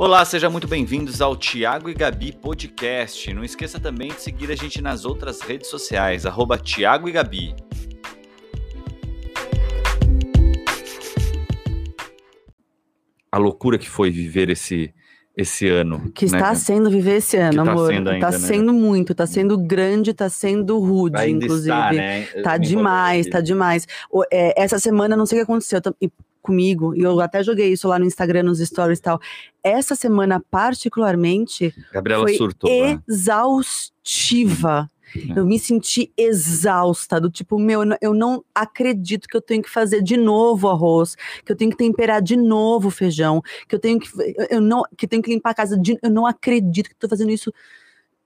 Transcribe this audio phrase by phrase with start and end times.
[0.00, 3.34] Olá, sejam muito bem-vindos ao Tiago e Gabi Podcast.
[3.34, 7.52] Não esqueça também de seguir a gente nas outras redes sociais, arroba Tiago e Gabi.
[13.32, 14.94] A loucura que foi viver esse,
[15.36, 16.12] esse ano.
[16.14, 16.54] Que está né?
[16.54, 17.92] sendo viver esse ano, tá amor.
[17.92, 18.38] sendo ainda, tá né?
[18.38, 21.74] sendo muito, tá sendo grande, tá sendo rude, Ainda inclusive.
[21.74, 22.22] está, né?
[22.44, 23.30] Tá demais, envolvi.
[23.30, 23.86] tá demais.
[24.30, 25.80] É, essa semana, não sei o que aconteceu
[26.52, 29.20] comigo, e eu até joguei isso lá no Instagram, nos stories e tal.
[29.62, 32.70] Essa semana, particularmente, Gabriela foi surtou.
[32.70, 32.98] né?
[33.06, 34.90] exaustiva.
[35.16, 35.38] É.
[35.38, 40.02] Eu me senti exausta, do tipo, meu, eu não- acredito que eu tenho que fazer
[40.02, 44.08] de novo arroz, que eu tenho que temperar de novo feijão, que eu tenho que,
[44.50, 46.98] eu não, que eu tenho que limpar a casa, de, eu não acredito que eu
[47.00, 47.50] tô fazendo isso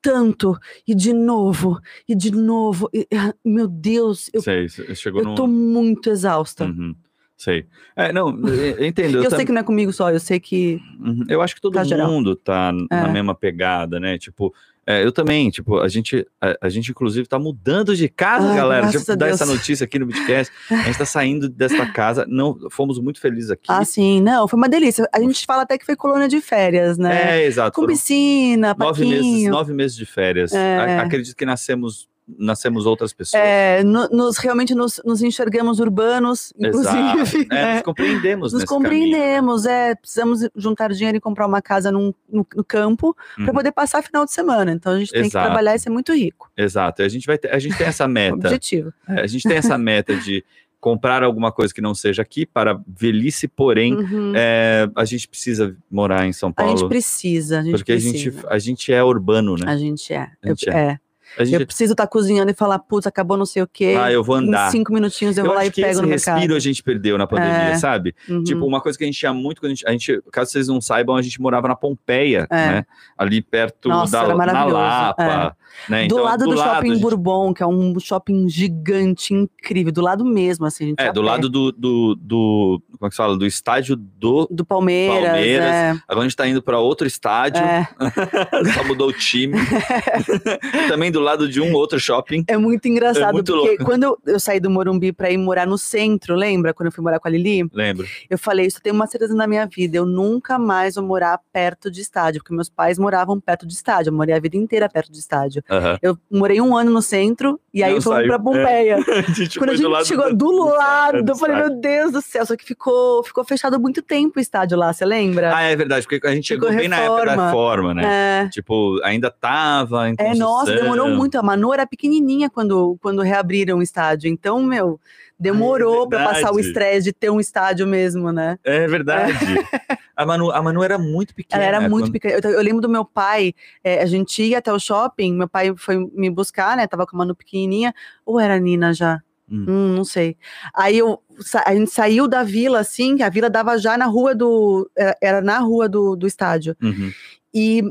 [0.01, 1.79] tanto, e de novo,
[2.09, 5.35] e de novo, e- ah, meu Deus, eu, Sei, chegou eu num...
[5.37, 6.65] tô muito exausta.
[6.65, 6.97] Uhum,
[7.43, 7.67] sei.
[7.97, 9.19] É, não, eu eu entendo.
[9.19, 10.81] Eu tam- sei que não é comigo só, eu sei que.
[11.01, 11.25] Uhum.
[11.29, 12.11] Eu acho que todo Tá geral.
[12.11, 13.13] mundo tá na É.
[13.13, 14.17] mesma pegada, né?
[14.19, 14.55] Tipo,
[14.87, 18.57] é, eu também, tipo, a gente, a, a gente inclusive tá mudando de casa, Ai,
[18.57, 18.87] galera.
[18.89, 19.41] Deixa eu dar Deus.
[19.41, 20.53] essa notícia aqui no podcast.
[20.71, 23.67] A gente tá saindo desta casa, não, fomos muito felizes aqui.
[23.69, 25.09] Ah, sim, não, foi uma delícia.
[25.15, 27.43] A gente fala até que foi colônia de férias, né?
[27.43, 27.81] É, exato.
[27.81, 30.53] Com piscina, nove meses, nove meses de férias.
[30.53, 30.79] É.
[30.79, 33.43] A- acredito que nascemos, nascemos outras pessoas.
[33.43, 36.97] É, no- nos realmente nos, nos enxergamos urbanos, Exato.
[36.99, 37.49] inclusive.
[37.51, 37.75] É, né?
[37.75, 38.89] nos compreendemos Nos nesse caminho, né?
[39.01, 43.45] compreendemos, é, precisamos juntar dinheiro e comprar uma casa num- no, no campo Uhum.
[43.45, 44.73] para poder passar final de semana.
[44.73, 45.47] Então a gente tem que Exato.
[45.47, 46.51] trabalhar e ser muito rico.
[46.57, 47.03] Exato.
[47.03, 48.35] A gente vai ter, a gente tem essa meta.
[48.37, 48.93] Objetivo.
[49.09, 50.45] É, a gente tem essa meta de
[50.81, 54.33] comprar alguma coisa que não seja aqui para velhice, porém, Uhum.
[54.35, 56.77] é, a gente precisa morar em São a Paulo.
[56.77, 58.19] gente precisa, a gente porque a precisa.
[58.19, 59.65] gente, a gente é urbano, né?
[59.71, 60.29] A gente é.
[60.43, 60.77] A gente eu, é.
[60.93, 60.99] é.
[61.39, 63.97] Gente, Eu preciso estar cozinhando e falar, putz, acabou não sei o quê.
[63.99, 64.69] ah, eu vou andar.
[64.69, 66.57] Em cinco minutinhos eu, vou lá e pego esse no respiro mercado.
[66.57, 67.75] a gente perdeu na pandemia, É.
[67.77, 68.15] sabe?
[68.29, 68.45] Uhum.
[68.45, 70.81] Tipo, uma coisa que a gente tinha muito, a gente, a gente- caso vocês não
[70.81, 72.55] saibam, a gente morava na Pompeia, É.
[72.55, 72.87] né?
[73.17, 75.57] Ali perto Nossa, da na Lapa,
[75.89, 76.01] né?
[76.01, 79.93] do Então, lado do, shopping a gente- Bourbon, que é um shopping gigante, incrível.
[79.93, 81.27] Do lado mesmo, assim, a gente É, do pé.
[81.27, 83.37] lado do, do, do- Como é que se fala?
[83.37, 84.47] Do estádio do.
[84.51, 85.25] do Palmeiras.
[85.31, 85.67] Palmeiras.
[85.67, 87.89] É, Agora a gente tá indo para outro estádio, é.
[88.75, 89.57] só mudou o time.
[90.89, 92.45] Também do lado de um outro shopping.
[92.49, 93.85] É muito engraçado, É muito porque louco.
[93.85, 96.73] quando eu, eu saí do Morumbi pra ir morar no centro, lembra?
[96.75, 97.69] Quando eu fui morar com a Lili?
[97.73, 98.07] Lembro.
[98.29, 101.91] Eu falei, isso tem uma certeza na minha vida, eu nunca mais vou morar perto
[101.91, 105.13] de estádio, porque meus pais moravam perto de estádio, eu morei a vida inteira perto
[105.13, 105.62] de estádio.
[105.71, 105.99] Aham.
[106.03, 108.97] Eu morei um ano no centro, e aí fomos pra Pompeia.
[109.29, 111.71] A gente Quando a gente do lado chegou do- do lado, do eu falei, meu
[111.81, 115.55] Deus do céu, só que ficou, ficou fechado muito tempo o estádio lá, você lembra?
[115.55, 117.95] Ah, é verdade, porque a gente chegou bem na época da reforma.
[117.95, 118.45] né?
[118.45, 118.49] É.
[118.49, 121.39] Tipo, ainda tava em É, nossa, demorou muito.
[121.39, 124.29] A Manu era pequenininha quando, quando reabriram o estádio.
[124.29, 124.99] Então, meu,
[125.43, 128.59] demorou pra passar o estresse de ter um estádio mesmo, né?
[128.65, 129.33] É verdade.
[130.15, 131.63] A, Manu, a Manu era muito pequena.
[131.65, 132.39] Ela era muito quando- pequena.
[132.45, 135.73] Eu, eu lembro do meu pai, é, a gente ia até o shopping, meu pai
[135.75, 136.87] foi me buscar, né?
[136.87, 137.95] Tava com a Manu pequenininha.
[138.25, 139.23] Ou era a Nina já?
[139.51, 139.65] Hum.
[139.67, 140.37] Hum, não sei.
[140.75, 141.19] Aí eu,
[141.65, 144.89] a gente saiu da vila, assim, a vila dava já na rua do.
[144.95, 146.77] Era, era na rua do, do estádio.
[146.83, 147.11] Uhum.
[147.53, 147.83] E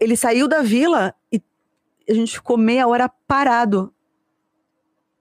[0.00, 1.42] ele saiu da vila e
[2.08, 3.92] a gente ficou meia hora parado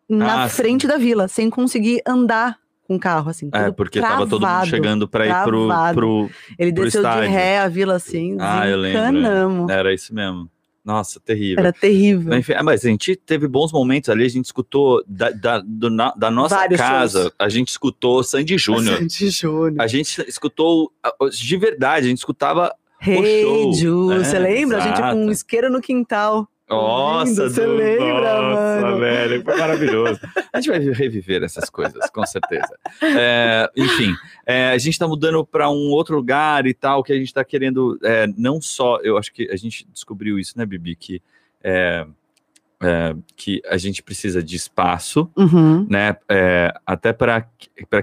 [0.09, 0.56] na Ah, sim.
[0.58, 3.50] frente da vila, sem conseguir andar com o carro, assim.
[3.53, 4.68] É, porque tava todo mundo travado.
[4.68, 5.96] chegando pra ir pro, travado.
[5.96, 6.30] pro.
[6.58, 7.30] Ele pro desceu de estádio.
[7.31, 9.74] ré a vila assim, Ah, eu lembro, é.
[9.75, 10.50] Era isso mesmo.
[10.84, 11.59] Nossa, terrível.
[11.59, 12.34] Era terrível.
[12.36, 15.88] Enfim, ah, mas a gente teve bons momentos ali, a gente escutou da, da, do
[15.90, 17.34] na- da nossa Vários casa, shows.
[17.38, 18.97] a gente escutou Sandy Júnior.
[18.97, 19.76] Sandy Júnior.
[19.80, 22.74] A gente escutou ah, de verdade, a gente escutava.
[23.00, 23.74] Hey, show.
[23.74, 24.78] Ju, É, você lembra?
[24.78, 25.31] A gente com um exato.
[25.31, 26.47] isqueiro no quintal.
[26.69, 29.00] Nossa, você Du, lembra, nossa, mano?
[29.00, 30.19] velho, foi maravilhoso.
[30.53, 32.69] A gente vai reviver essas coisas, com certeza.
[33.02, 34.13] É, enfim,
[34.46, 37.44] é, a gente está mudando para um outro lugar e tal, que a gente está
[37.44, 41.22] querendo, é, não só, eu acho que a gente descobriu isso, né, Bibi, que,
[41.63, 42.06] é,
[42.81, 45.85] é, que a gente precisa de espaço, Uhum.
[45.90, 47.46] né, é, até para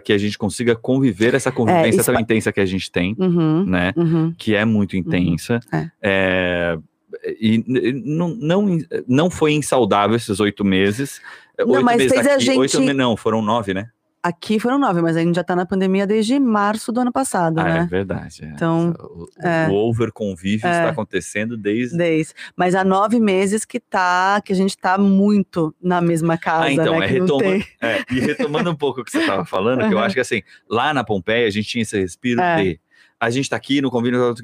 [0.02, 3.64] que a gente consiga conviver essa convivência tão intensa que a gente tem, Uhum.
[3.64, 4.34] né, Uhum.
[4.36, 5.60] que é muito intensa.
[6.02, 6.76] é.
[7.22, 7.64] É, e
[8.04, 11.20] não, não, não foi insaudável esses oito meses.
[11.58, 13.88] Não, oito mas meses fez a aqui, gente- Oito, não, foram nove, né?
[14.22, 17.60] Aqui foram nove, mas a gente já tá na pandemia desde março do ano passado,
[17.60, 17.88] Ah, é né?
[17.88, 18.44] verdade.
[18.44, 18.48] é.
[18.48, 19.68] Então, o, é.
[19.68, 20.70] o over convívio É.
[20.72, 21.96] está acontecendo desde.
[21.96, 22.34] Desde.
[22.56, 26.72] Mas há nove meses que tá, que a gente tá muito na mesma casa, Ah,
[26.72, 27.06] então, né?
[27.06, 27.64] é retoma-.
[27.80, 30.42] É, e retomando um pouco o que você estava falando, que eu acho que assim,
[30.68, 32.56] lá na Pompeia a gente tinha esse respiro É.
[32.56, 32.80] de
[33.18, 34.34] a gente tá aqui no convívio,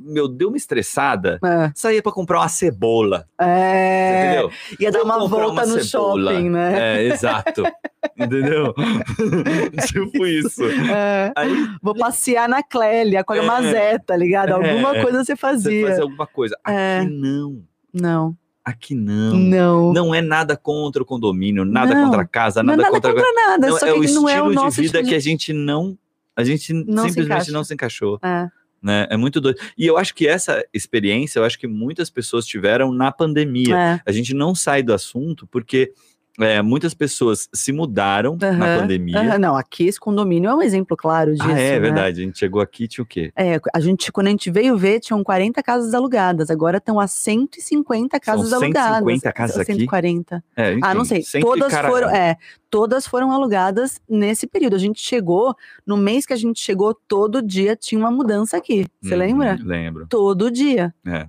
[0.00, 1.38] meu, deu uma estressada.
[1.44, 1.70] É.
[1.74, 4.50] Saía pra comprar uma cebola, É, entendeu?
[4.80, 6.32] ia dar uma volta uma no cebola.
[6.32, 6.96] shopping, né?
[6.98, 7.62] É, exato.
[8.18, 8.74] entendeu?
[9.86, 10.64] tipo isso.
[10.64, 11.32] É.
[11.36, 11.50] Aí
[11.82, 13.42] Vou passear na Clélia com a É.
[13.42, 14.52] Mazé, tá ligado?
[14.52, 15.02] Alguma É.
[15.02, 15.86] coisa você você fazia.
[15.88, 16.56] fazia alguma coisa.
[16.64, 17.04] Aqui É.
[17.04, 17.62] não.
[17.92, 19.34] Não, Aqui não.
[19.36, 19.92] não.
[19.92, 22.04] Não é nada contra o condomínio, nada Não.
[22.04, 23.14] contra a casa, Não é nada, nada contra.
[23.14, 25.18] contra nada, Não, só é o não estilo é o de vida tipo que a
[25.20, 25.96] gente não.
[26.36, 27.52] A gente Não se simplesmente encaixa.
[27.52, 28.18] não se encaixou.
[28.22, 28.48] É.
[28.82, 29.06] Né?
[29.10, 29.58] É muito doido.
[29.76, 33.76] E eu acho que essa experiência, eu acho que muitas pessoas tiveram na pandemia.
[33.76, 34.00] É.
[34.04, 35.92] A gente não sai do assunto porque
[36.40, 39.38] é, muitas pessoas se mudaram na pandemia.
[39.38, 41.46] Não, aqui esse condomínio é um exemplo claro disso.
[41.46, 41.80] ah, é né?
[41.80, 42.20] verdade.
[42.20, 43.32] A gente chegou aqui e tinha o quê?
[43.36, 46.50] É, a gente, quando a gente veio ver, tinham 40 casas alugadas.
[46.50, 48.98] Agora estão a 150 casas São alugadas.
[48.98, 49.72] 150 casas aqui?
[49.72, 50.44] 140.
[50.56, 51.22] É, ah, não sei.
[51.40, 51.94] Todas caralho.
[51.94, 52.36] foram, é,
[52.70, 54.76] todas foram alugadas nesse período.
[54.76, 55.54] A gente chegou,
[55.86, 58.86] no mês que a gente chegou, todo dia tinha uma mudança aqui.
[59.02, 59.58] Você Uhum, lembra?
[59.62, 60.06] Lembro.
[60.08, 60.94] Todo dia.
[61.06, 61.28] É.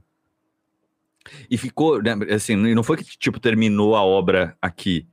[1.50, 5.06] E ficou, né, assim, não foi que tipo terminou a obra aqui.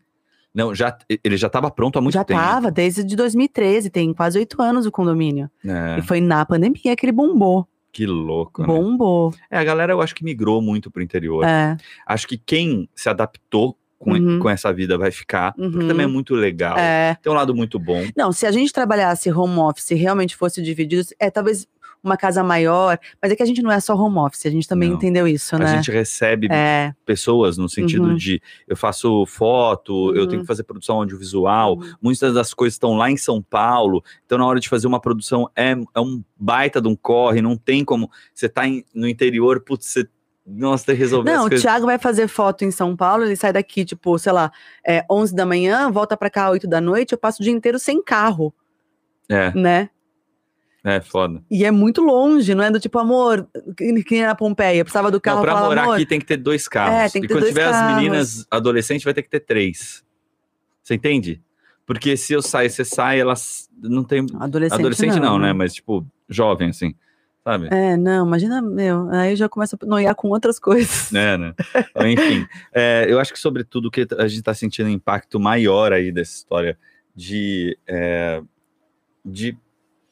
[0.54, 2.40] Não, já ele já estava pronto há muito Já tempo.
[2.40, 5.50] tava, desde de 2013, tem quase oito anos o condomínio.
[5.64, 7.66] É, E foi na pandemia que ele bombou.
[7.92, 8.60] que louco.
[8.62, 8.66] né?
[8.68, 9.32] Bombou.
[9.50, 11.44] É, a galera eu acho que migrou muito pro interior.
[11.44, 11.76] É.
[12.06, 14.38] Acho que quem se adaptou com, Uhum.
[14.38, 15.88] com essa vida vai ficar, porque Uhum.
[15.88, 16.76] também é muito legal.
[16.78, 17.16] É.
[17.22, 18.02] Tem um lado muito bom.
[18.16, 21.66] Não, se a gente trabalhasse home office e realmente fosse dividido, é talvez
[22.04, 24.68] uma casa maior, mas é que a gente não é só home office, a gente
[24.68, 24.96] também Não.
[24.96, 25.66] entendeu isso, A né?
[25.76, 26.92] gente recebe É.
[27.06, 28.14] pessoas no sentido Uhum.
[28.16, 30.28] de eu faço foto, eu Uhum.
[30.28, 34.46] tenho que fazer produção audiovisual, muitas das coisas estão lá em São Paulo, então na
[34.46, 38.10] hora de fazer uma produção é, é um baita de um corre, não tem como
[38.34, 40.08] você tá em- no interior, putz, você
[40.46, 41.62] nossa, tem que resolver Não, o coisas.
[41.62, 44.52] Thiago vai fazer foto em São Paulo, ele sai daqui, tipo, sei lá,
[44.86, 47.78] é, 11 da manhã, volta pra cá 8 da noite, eu passo o dia inteiro
[47.78, 48.52] sem carro,
[49.26, 49.88] É, né?
[50.84, 51.42] É foda.
[51.50, 55.10] E é muito longe, não é do tipo, amor, que que nem na Pompeia, precisava
[55.10, 56.94] do carro, não, pra falava, morar amor, aqui tem que ter dois carros.
[56.94, 57.96] É, tem que e ter quando dois tiver as carros.
[57.96, 60.04] meninas adolescentes, vai ter que ter três.
[60.82, 61.40] Você entende?
[61.86, 64.26] Porque se eu sair, você sai, elas não tem.
[64.38, 65.54] adolescente, Adolescente não, né?
[65.54, 66.94] Mas, tipo, jovem, assim.
[67.42, 67.68] Sabe?
[67.70, 71.12] É, não, imagina, meu, aí eu já começo a noiar com outras coisas.
[71.14, 71.54] É, né?
[72.06, 76.10] Enfim, é, eu acho que, sobretudo, que a gente está sentindo um impacto maior aí
[76.10, 76.78] dessa história
[77.14, 78.42] de, é,
[79.22, 79.58] de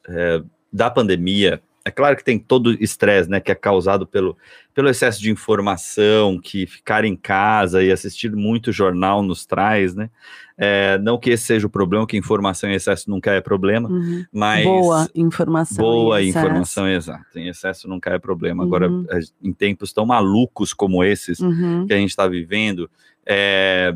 [0.08, 0.42] é,
[0.72, 1.62] da pandemia.
[1.84, 4.36] É claro que tem todo o estresse, né, que é causado pelo,
[4.72, 10.08] pelo excesso de informação, que ficar em casa e assistir muito jornal nos traz, né?
[10.56, 14.24] É, não que esse seja o problema, que informação em excesso nunca é problema, Uhum.
[14.32, 15.84] mas Boa informação.
[15.84, 17.36] boa informação, exato.
[17.36, 18.62] Em excesso nunca é problema.
[18.62, 19.04] Agora, Uhum.
[19.10, 21.84] a- em tempos tão malucos como esses, Uhum.
[21.88, 22.88] que a gente está vivendo,
[23.26, 23.92] é,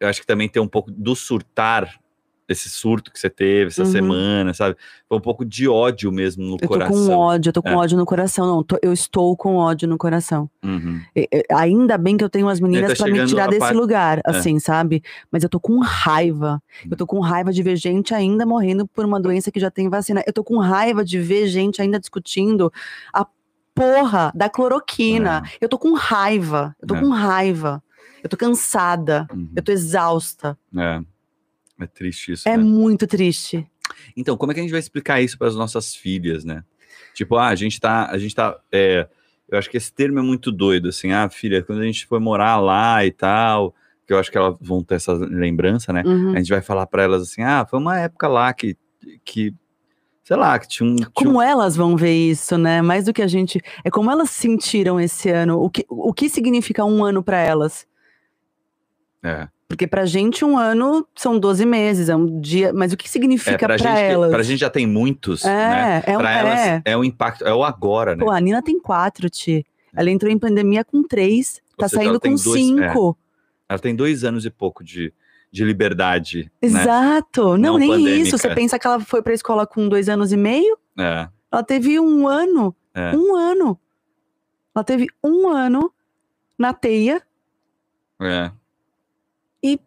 [0.00, 1.94] eu acho que também tem um pouco do surtar,
[2.48, 3.90] esse surto que você teve essa Uhum.
[3.92, 4.76] semana, sabe?
[5.08, 7.06] Foi um pouco de ódio mesmo no Eu tô coração.
[7.06, 7.74] com ódio, eu tô com É.
[7.76, 8.46] ódio no coração.
[8.46, 10.48] Não, tô- eu estou com ódio no coração.
[10.64, 11.00] Uhum.
[11.16, 14.18] E- ainda bem que eu tenho umas meninas tá pra me tirar desse parte- lugar,
[14.18, 14.22] É.
[14.26, 15.02] assim, sabe?
[15.30, 16.62] Mas eu tô com raiva.
[16.90, 19.88] Eu tô com raiva de ver gente ainda morrendo por uma doença que já tem
[19.88, 20.22] vacina.
[20.26, 22.72] Eu tô com raiva de ver gente ainda discutindo
[23.12, 23.26] a
[23.74, 25.42] porra da cloroquina.
[25.60, 26.74] Eu tô com raiva.
[26.80, 27.00] Eu tô É.
[27.00, 27.82] com raiva.
[28.22, 29.26] Eu tô cansada.
[29.32, 29.50] Uhum.
[29.54, 30.56] Eu tô exausta.
[30.76, 31.00] É.
[31.78, 32.62] É triste isso, É né?
[32.62, 33.66] muito triste.
[34.16, 36.64] Então, como é que a gente vai explicar isso para as nossas filhas, né?
[37.14, 39.08] Tipo, ah, a gente tá, a gente tá, é,
[39.48, 42.20] eu acho que esse termo é muito doido, assim, ah, filha, quando a gente for
[42.20, 43.74] morar lá e tal,
[44.06, 46.02] que eu acho que elas vão ter essa lembrança, né?
[46.04, 46.32] Uhum.
[46.34, 48.76] A gente vai falar para elas assim, ah, foi uma época lá que,
[49.24, 49.54] que
[50.24, 52.82] sei lá, que tinha um, tinha um Como elas vão ver isso, né?
[52.82, 53.60] Mais do que a gente.
[53.84, 55.60] É como elas sentiram esse ano.
[55.60, 57.86] O que, o que significa um ano pra elas?
[59.22, 62.72] é, Porque pra gente, um ano são 12 meses, é um dia.
[62.72, 64.30] Mas o que é, significa pra, pra, gente, elas?
[64.30, 66.02] pra gente já tem muitos, né?
[66.06, 66.82] é, é, um, Pra elas é.
[66.84, 68.24] é o impacto, é o agora, né?
[68.24, 69.66] Pô, a Nina tem quatro, Ti.
[69.94, 72.52] Ela entrou em pandemia com três, tá seja, saindo com dois- é.
[72.52, 73.18] cinco.
[73.68, 75.12] Ela tem dois anos e pouco de,
[75.50, 76.68] de liberdade, né?
[76.68, 77.42] Exato.
[77.56, 78.16] Não, Não nem pandêmica.
[78.28, 78.38] isso.
[78.38, 80.78] Você pensa que ela foi pra escola com dois anos e meio?
[80.96, 82.72] É, Ela teve um ano.
[82.94, 83.16] É.
[83.16, 83.76] Um ano.
[84.74, 85.92] Ela teve um ano
[86.56, 87.20] na teia.
[88.20, 88.52] é.
[89.72, 89.80] E-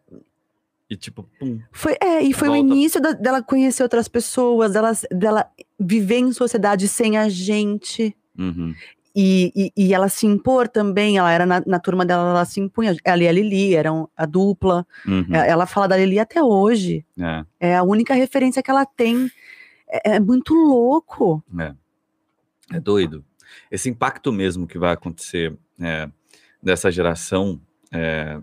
[0.90, 2.66] E tipo, pum, Foi, é, e foi o Volta.
[2.66, 5.46] início da- dela conhecer outras pessoas, dela, dela
[5.78, 8.16] viver em sociedade sem a gente.
[8.38, 8.74] uhum,
[9.14, 12.60] E, e, e ela se impor também, ela era na, na turma dela, ela se
[12.60, 12.96] impunha.
[13.04, 14.86] Ela e a Lili eram a dupla.
[15.06, 17.04] uhum, É, Ela fala da Lili até hoje.
[17.18, 17.44] é.
[17.58, 19.28] É a única referência que ela tem.
[19.88, 21.42] É, é muito louco.
[22.72, 23.24] É doido.
[23.70, 26.08] Esse impacto mesmo que vai acontecer é,
[26.62, 27.60] dessa geração,
[27.92, 28.40] é,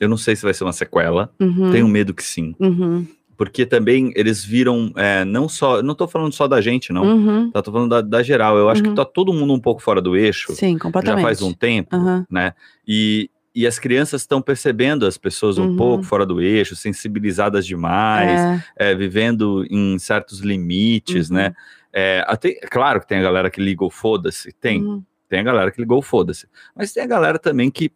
[0.00, 1.30] eu não sei se vai ser uma sequela.
[1.40, 6.08] Uhum, Tenho medo que sim, uhum, porque também eles viram, é, não só, não tô
[6.08, 7.50] falando só da gente, não, Uhum.
[7.50, 8.90] tá, tô falando da, da geral, eu acho Uhum.
[8.90, 11.22] que tá todo mundo um pouco fora do eixo, Sim, já completamente.
[11.22, 11.96] faz um tempo,
[12.30, 12.54] né,
[12.88, 15.76] e, e as crianças estão percebendo as pessoas um Uhum.
[15.76, 18.40] pouco fora do eixo, sensibilizadas demais,
[18.76, 18.90] É.
[18.90, 21.36] é, vivendo em certos limites, Uhum.
[21.36, 21.54] né,
[21.92, 25.02] é, até, claro que tem a galera que liga o foda-se, tem, Uhum.
[25.28, 27.90] tem a galera que ligou foda-se, mas tem a galera também que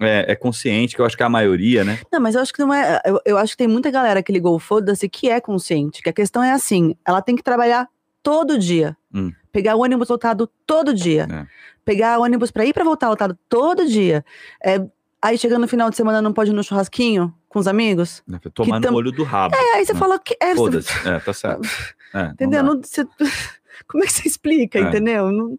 [0.00, 2.52] é, é consciente, que eu acho que é a maioria, né, Não, mas eu acho
[2.52, 3.00] que não é.
[3.04, 6.02] Eu, eu acho que tem muita galera que ligou o foda-se que é consciente.
[6.02, 7.88] Que a questão é assim: ela tem que trabalhar
[8.22, 8.96] todo dia.
[9.14, 9.32] Hum.
[9.52, 11.26] Pegar o ônibus lotado todo dia.
[11.30, 11.46] É.
[11.84, 14.24] Pegar o ônibus pra ir pra voltar lotado todo dia.
[14.62, 14.84] É,
[15.22, 18.22] aí chegando no final de semana não pode ir no churrasquinho com os amigos.
[18.52, 20.00] tomar tam- no olho do rabo, É, aí você Não.
[20.00, 20.36] fala que.
[20.42, 21.62] É, foda-se, é, tá certo,
[22.12, 22.62] É, entendeu?
[22.62, 23.06] Não- você-
[23.88, 24.82] como é que você explica, É.
[24.82, 25.30] entendeu?
[25.32, 25.56] Não-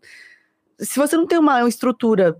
[0.79, 2.37] se você não tem uma estrutura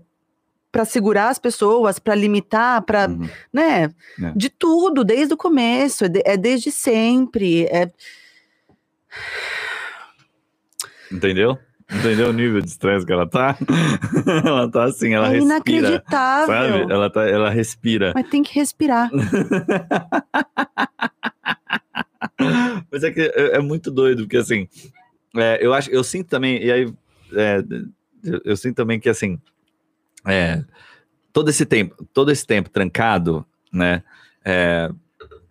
[0.70, 3.28] pra segurar as pessoas, pra limitar, pra Uhum.
[3.52, 3.84] né?
[4.22, 4.32] É.
[4.36, 7.64] De tudo, desde o começo, é, de- é desde sempre.
[7.66, 7.90] É,
[11.10, 11.58] Entendeu?
[11.90, 13.56] Entendeu o nível de estresse que ela tá?
[14.44, 15.54] ela tá assim, ela é respira.
[15.54, 16.46] inacreditável.
[16.54, 16.92] Sabe?
[16.92, 18.12] Ela, tá, ela respira.
[18.14, 19.10] Mas tem que respirar.
[22.92, 24.68] Mas é que é, é muito doido, porque assim,
[25.36, 26.92] é, eu acho, eu sinto também, e aí
[27.34, 27.62] é,
[28.22, 29.40] eu, eu sinto também que assim,
[30.26, 30.62] é,
[31.32, 34.02] todo esse tempo, todo esse tempo trancado, né?
[34.44, 34.90] é,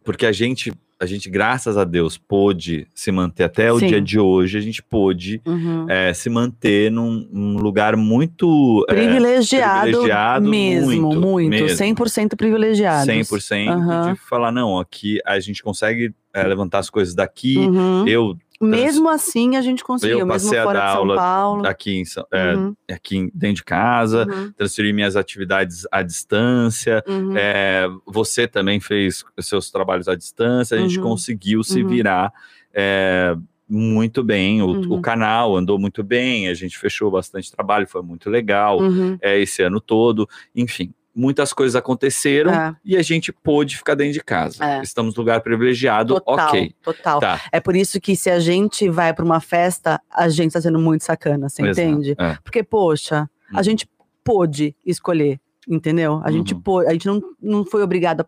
[0.03, 3.87] porque a gente, a gente, graças a Deus, pôde se manter até o Sim.
[3.87, 5.85] dia de hoje, a gente pôde Uhum.
[5.89, 11.85] é, se manter num, num lugar muito é, privilegiado, privilegiado mesmo, muito, muito, mesmo.
[11.85, 13.05] 100% privilegiado.
[13.11, 14.13] 100% Aham.
[14.13, 18.07] de falar, não, aqui a gente consegue é, levantar as coisas daqui, Uhum.
[18.07, 21.15] eu Mesmo assim, a gente conseguiu, Eu mesmo passei a fora dar de São aula
[21.15, 21.67] Paulo.
[21.67, 27.33] aqui, em, é, Uhum, aqui dentro de casa, uhum, transferi minhas atividades à distância, uhum.
[27.37, 31.03] é, você também fez seus trabalhos à distância, a gente Uhum.
[31.03, 31.87] conseguiu se Uhum.
[31.87, 32.33] virar
[32.73, 33.35] é,
[33.69, 34.81] muito bem, o, Uhum.
[34.93, 39.17] o canal andou muito bem, a gente fechou bastante trabalho, foi muito legal Uhum.
[39.21, 40.93] é, esse ano todo, enfim.
[41.19, 42.75] Muitas coisas aconteceram É.
[42.85, 44.63] e a gente pôde ficar dentro de casa.
[44.63, 44.81] É.
[44.83, 46.75] Estamos no lugar privilegiado, Total, ok.
[46.83, 47.19] total.
[47.19, 47.41] Tá.
[47.51, 50.77] É por isso que se a gente vai pra uma festa, a gente tá sendo
[50.77, 52.15] muito sacana, você Exato, entende?
[52.19, 52.37] é.
[52.43, 53.63] Porque, poxa, a Uhum.
[53.63, 53.89] gente
[54.23, 56.21] pôde escolher, entendeu?
[56.23, 56.61] A gente Uhum.
[56.61, 58.25] pôde, a gente não, não foi obrigado a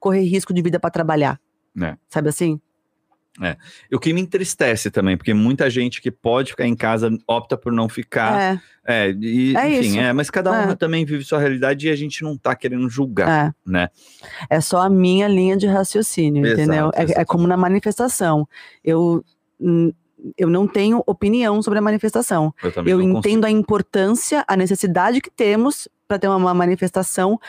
[0.00, 1.38] correr risco de vida pra trabalhar.
[1.80, 1.96] É.
[2.08, 2.60] Sabe assim?
[3.92, 7.72] O que me entristece também, porque muita gente que pode ficar em casa opta por
[7.72, 8.40] não ficar.
[8.40, 9.98] É, É, e, É enfim, isso.
[10.00, 10.74] é, mas cada um É.
[10.76, 13.52] também vive sua realidade e a gente não tá querendo julgar, é.
[13.64, 13.88] né?
[14.50, 16.90] É só a minha linha de raciocínio, Exato, entendeu?
[16.94, 18.46] É- É, como na manifestação.
[18.84, 19.24] Eu,
[20.36, 22.52] eu não tenho opinião sobre a manifestação.
[22.62, 23.18] Eu Eu não consigo.
[23.18, 27.40] entendo a importância, a necessidade que temos para ter uma, uma manifestação,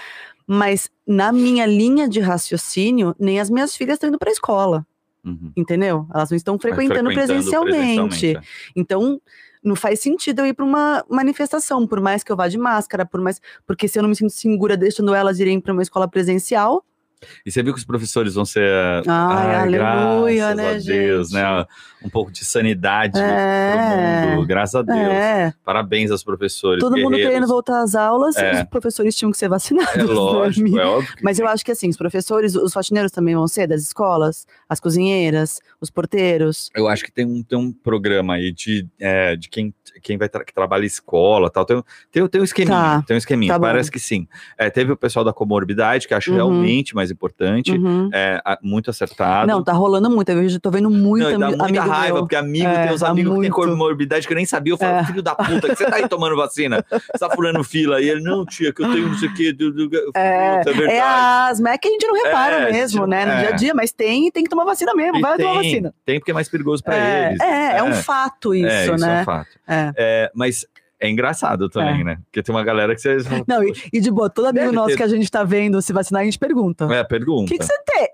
[0.48, 4.86] mas na minha linha de raciocínio, nem as minhas filhas estão indo para a escola,
[5.26, 5.52] Uhum.
[5.56, 6.06] entendeu?
[6.14, 8.36] Elas não estão É, frequentando, presencialmente.
[8.36, 8.42] é.
[8.76, 9.22] Então,
[9.64, 13.06] não faz sentido eu ir para uma manifestação, por mais que eu vá de máscara,
[13.06, 16.08] por mais porque se eu não me sinto segura deixando elas irem para uma escola
[16.08, 16.84] presencial,
[17.46, 18.70] E você viu que os professores vão ser.
[19.08, 21.42] Ai, aleluia, graças né, a Deus, gente?
[21.42, 21.66] né?
[22.06, 24.36] Um pouco de sanidade É.
[24.36, 24.46] mundo.
[24.46, 24.98] Graças a Deus.
[24.98, 26.82] é, Parabéns aos professores.
[26.82, 27.30] todo mundo guerreiros.
[27.34, 28.64] querendo voltar às aulas, É.
[28.64, 29.94] os professores tinham que ser vacinados.
[29.96, 31.14] É né, lógico, é óbvio.
[31.22, 34.80] Mas eu acho que assim, os professores, os faxineiros também vão ser das escolas, as
[34.82, 36.70] cozinheiras, os porteiros.
[36.76, 40.28] Eu acho que tem um, tem um programa aí de, é, de quem, quem vai
[40.28, 41.64] tra que trabalha em escola tal.
[41.64, 42.76] Tem, tem, tem um esqueminha.
[42.78, 43.54] Tá, tem um esqueminha.
[43.54, 43.60] tá.
[43.60, 44.28] Parece que sim.
[44.58, 46.36] É, teve o pessoal da comorbidade, que acho Uhum.
[46.36, 47.72] realmente mais importante.
[47.72, 48.10] Uhum.
[48.14, 49.48] É, muito acertado.
[49.48, 50.30] Não, tá rolando muito.
[50.30, 52.24] Eu já tô vendo muito Não, dá ami- muita raiva, meu.
[52.24, 54.74] porque amigo É, tem uns dá amigos que tem comorbidade que eu nem sabia.
[54.74, 55.04] Eu falo, É.
[55.06, 56.84] filho da puta, que você tá aí tomando vacina?
[56.90, 58.02] Você tá furando fila.
[58.02, 59.54] E ele, não, tia, que eu tenho não sei o quê.
[59.54, 60.96] Do, do, É, "Puta, é.
[60.98, 63.26] É asma, é que a gente não repara É, mesmo, né?
[63.26, 63.40] No é.
[63.40, 65.72] dia a dia, mas tem e tem que tomar vacina mesmo, E vai tomar tem,
[65.72, 65.94] vacina.
[66.06, 66.96] Tem porque é mais perigoso pra
[67.30, 67.40] eles.
[67.40, 69.22] é, é um fato isso, É, isso é né?
[69.22, 69.50] um fato.
[69.68, 69.92] É.
[69.98, 70.66] É, mas
[71.06, 72.04] é engraçado também, É.
[72.04, 72.18] né?
[72.26, 73.26] Porque tem uma galera que vocês.
[73.48, 75.82] Não, e, e de boa, todo amigo Deve nosso ter- que a gente tá vendo
[75.82, 76.86] se vacinar, a gente pergunta.
[76.94, 77.52] É, O pergunta.
[77.52, 78.08] que, que você tem?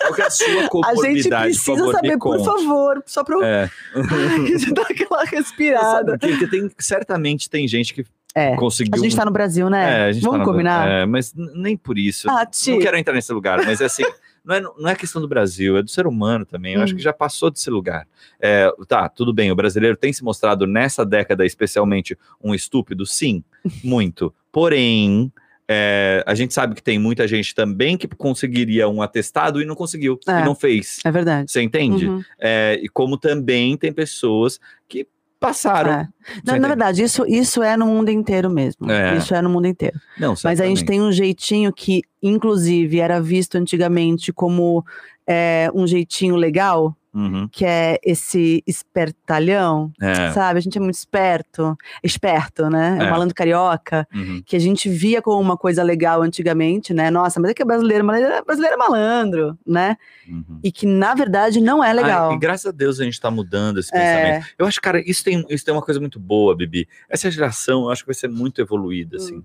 [0.00, 1.12] Qual que é a sua A comorbidade?
[1.14, 3.70] gente por precisa favor, me saber, por favor, só pra eu É.
[4.74, 6.18] dar aquela respirada.
[6.18, 6.28] por?
[6.28, 8.56] Porque tem, certamente tem gente que É.
[8.56, 8.94] conseguiu.
[8.94, 10.00] A gente tá no Brasil, né?
[10.00, 10.88] É, a gente Vamos tá no- combinar?
[10.88, 12.28] É, mas nem por isso.
[12.30, 14.04] Ah, não quero entrar nesse lugar, mas é assim,
[14.44, 16.74] não é, não é questão do Brasil, é do ser humano também.
[16.74, 16.96] Eu acho Hum.
[16.96, 18.06] que já passou desse lugar.
[18.40, 23.44] É, tá, tudo bem, o brasileiro tem se mostrado nessa década, especialmente, um estúpido, sim,
[23.84, 24.34] muito.
[24.50, 25.32] Porém.
[25.68, 29.74] é, a gente sabe que tem muita gente também que conseguiria um atestado e não
[29.74, 30.40] conseguiu, É.
[30.40, 30.98] e não fez.
[31.04, 31.50] É verdade.
[31.50, 32.06] Você entende?
[32.08, 32.22] Uhum.
[32.38, 35.06] É, e como também tem pessoas que
[35.42, 35.90] passaram.
[35.90, 36.08] É.
[36.44, 38.90] Você Na, verdade, isso, isso é no mundo inteiro mesmo.
[38.90, 39.16] É.
[39.16, 40.00] Isso é no mundo inteiro.
[40.18, 44.84] Não, Mas a gente tem um jeitinho que, inclusive, era visto antigamente como
[45.26, 47.46] é, um jeitinho legal, Uhum.
[47.52, 50.30] que é esse espertalhão, É.
[50.32, 50.58] sabe?
[50.58, 52.96] A gente é muito esperto, esperto, né?
[53.00, 53.10] É É.
[53.10, 54.42] malandro carioca, Uhum.
[54.44, 57.10] que a gente via como uma coisa legal antigamente, né?
[57.10, 59.96] Nossa, mas é que é brasileiro, mas é brasileiro é malandro, né?
[60.28, 60.58] Uhum.
[60.64, 62.30] E que na verdade não é legal.
[62.30, 63.98] Ai, e graças a Deus a gente tá mudando esse É.
[63.98, 64.54] pensamento.
[64.58, 66.88] Eu acho, cara, isso tem, isso tem uma coisa muito boa, Bibi.
[67.08, 69.36] Essa geração, eu acho que vai ser muito evoluída, assim.
[69.38, 69.42] Hum.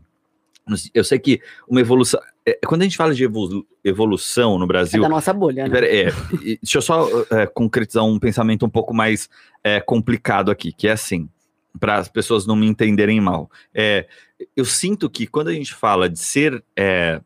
[0.94, 2.20] Eu sei que uma evolução.
[2.46, 5.02] é, quando a gente fala de evolu- evolução no É Brasil.
[5.02, 5.80] da nossa bolha, né?
[5.86, 6.06] É,
[6.62, 9.30] deixa eu só é, concretizar um pensamento um pouco mais
[9.64, 11.30] é, complicado aqui, que é assim,
[11.80, 13.50] para as pessoas não me entenderem mal.
[13.74, 14.08] É,
[14.56, 16.64] eu sinto que quando a gente fala de ser.
[16.76, 17.22] é,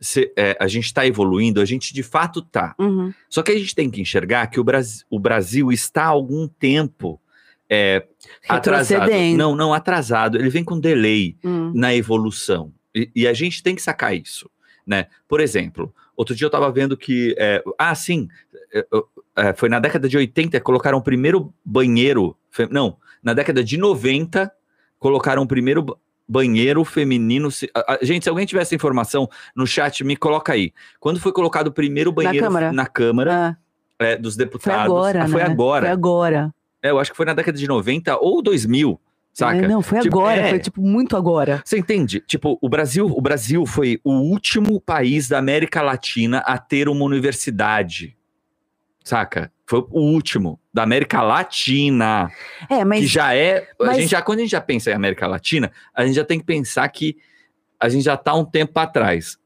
[0.00, 2.72] ser- é, a gente está evoluindo, a gente de fato tá.
[2.78, 3.12] Uhum.
[3.28, 6.46] Só que a gente tem que enxergar que o Brasil, o Brasil está há algum
[6.46, 7.20] tempo
[7.68, 8.06] é,
[8.48, 9.10] atrasado.
[9.36, 10.38] Não, não, atrasado.
[10.38, 11.72] Ele vem com delay Hum.
[11.74, 12.72] na evolução.
[12.98, 14.50] E, e a gente tem que sacar isso.
[14.86, 15.06] Né?
[15.28, 17.34] Por exemplo, outro dia eu estava vendo que.
[17.38, 18.28] é, ah, sim,
[18.72, 18.86] é,
[19.36, 22.36] é, foi na década de 80 que colocaram o primeiro banheiro.
[22.70, 24.50] Não, na década de 90
[24.98, 27.48] colocaram o primeiro ba- banheiro feminino.
[28.02, 30.72] gente, se alguém tiver essa informação no chat, me coloca aí.
[30.98, 32.72] Quando foi colocado o primeiro banheiro Câmara?
[32.72, 33.58] na Câmara
[33.98, 34.84] Ah, é, dos foi deputados?
[34.86, 35.32] agora, Ah, né?
[35.32, 35.82] foi agora.
[35.86, 36.54] Foi agora.
[36.82, 38.98] É, eu acho que foi na década de 90 ou 2000,
[39.38, 39.64] saca?
[39.64, 40.48] É, não, foi Tipo, agora, é.
[40.50, 41.62] foi tipo muito agora.
[41.64, 42.20] Você entende?
[42.26, 47.04] Tipo, o Brasil, o Brasil foi o último país da América Latina a ter uma
[47.04, 48.16] universidade.
[49.04, 49.50] Saca?
[49.66, 52.30] Foi o último da América Latina,
[52.68, 54.94] É, mas que já é, a mas- gente já quando a gente já pensa em
[54.94, 57.16] América Latina, a gente já tem que pensar que
[57.80, 59.38] a gente já tá um tempo atrás.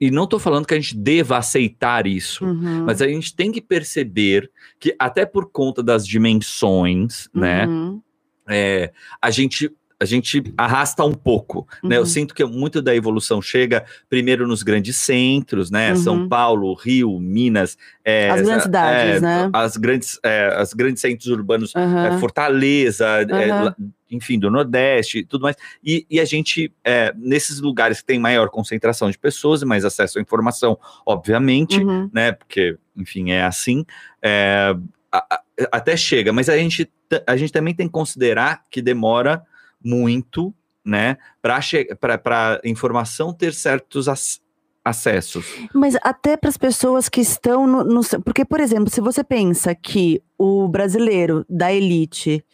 [0.00, 3.50] E não tô falando que a gente deva aceitar isso, Uhum, mas a gente tem
[3.52, 4.50] que perceber
[4.80, 8.00] que até por conta das dimensões, né, uhum,
[8.48, 11.96] é, a gente a gente arrasta um pouco, né?
[11.96, 12.06] Eu uhum.
[12.06, 15.90] sinto que muito da evolução chega primeiro nos grandes centros, né?
[15.90, 15.96] Uhum.
[15.96, 19.50] São Paulo, Rio, Minas, é, As grandes cidades, é, né?
[19.52, 22.20] As grandes, é, as grandes centros urbanos, é, Aham.
[22.20, 23.74] Fortaleza, é,
[24.08, 25.56] enfim, do Nordeste, e tudo mais.
[25.82, 29.84] E, e a gente é, nesses lugares que tem maior concentração de pessoas e mais
[29.84, 32.08] acesso à informação, obviamente, Uhum.
[32.12, 32.30] né?
[32.30, 33.84] Porque, enfim, é assim.
[34.22, 34.76] é,
[35.10, 35.40] a- a-
[35.72, 36.90] até chega, mas a gente,
[37.26, 39.42] a gente também tem que considerar que demora
[39.82, 41.16] muito, né?
[41.40, 44.40] Para informação ter certos ac-
[44.84, 45.44] acessos.
[45.74, 48.00] Mas até para as pessoas que estão no, no.
[48.24, 52.44] Porque, por exemplo, se você pensa que o brasileiro da elite,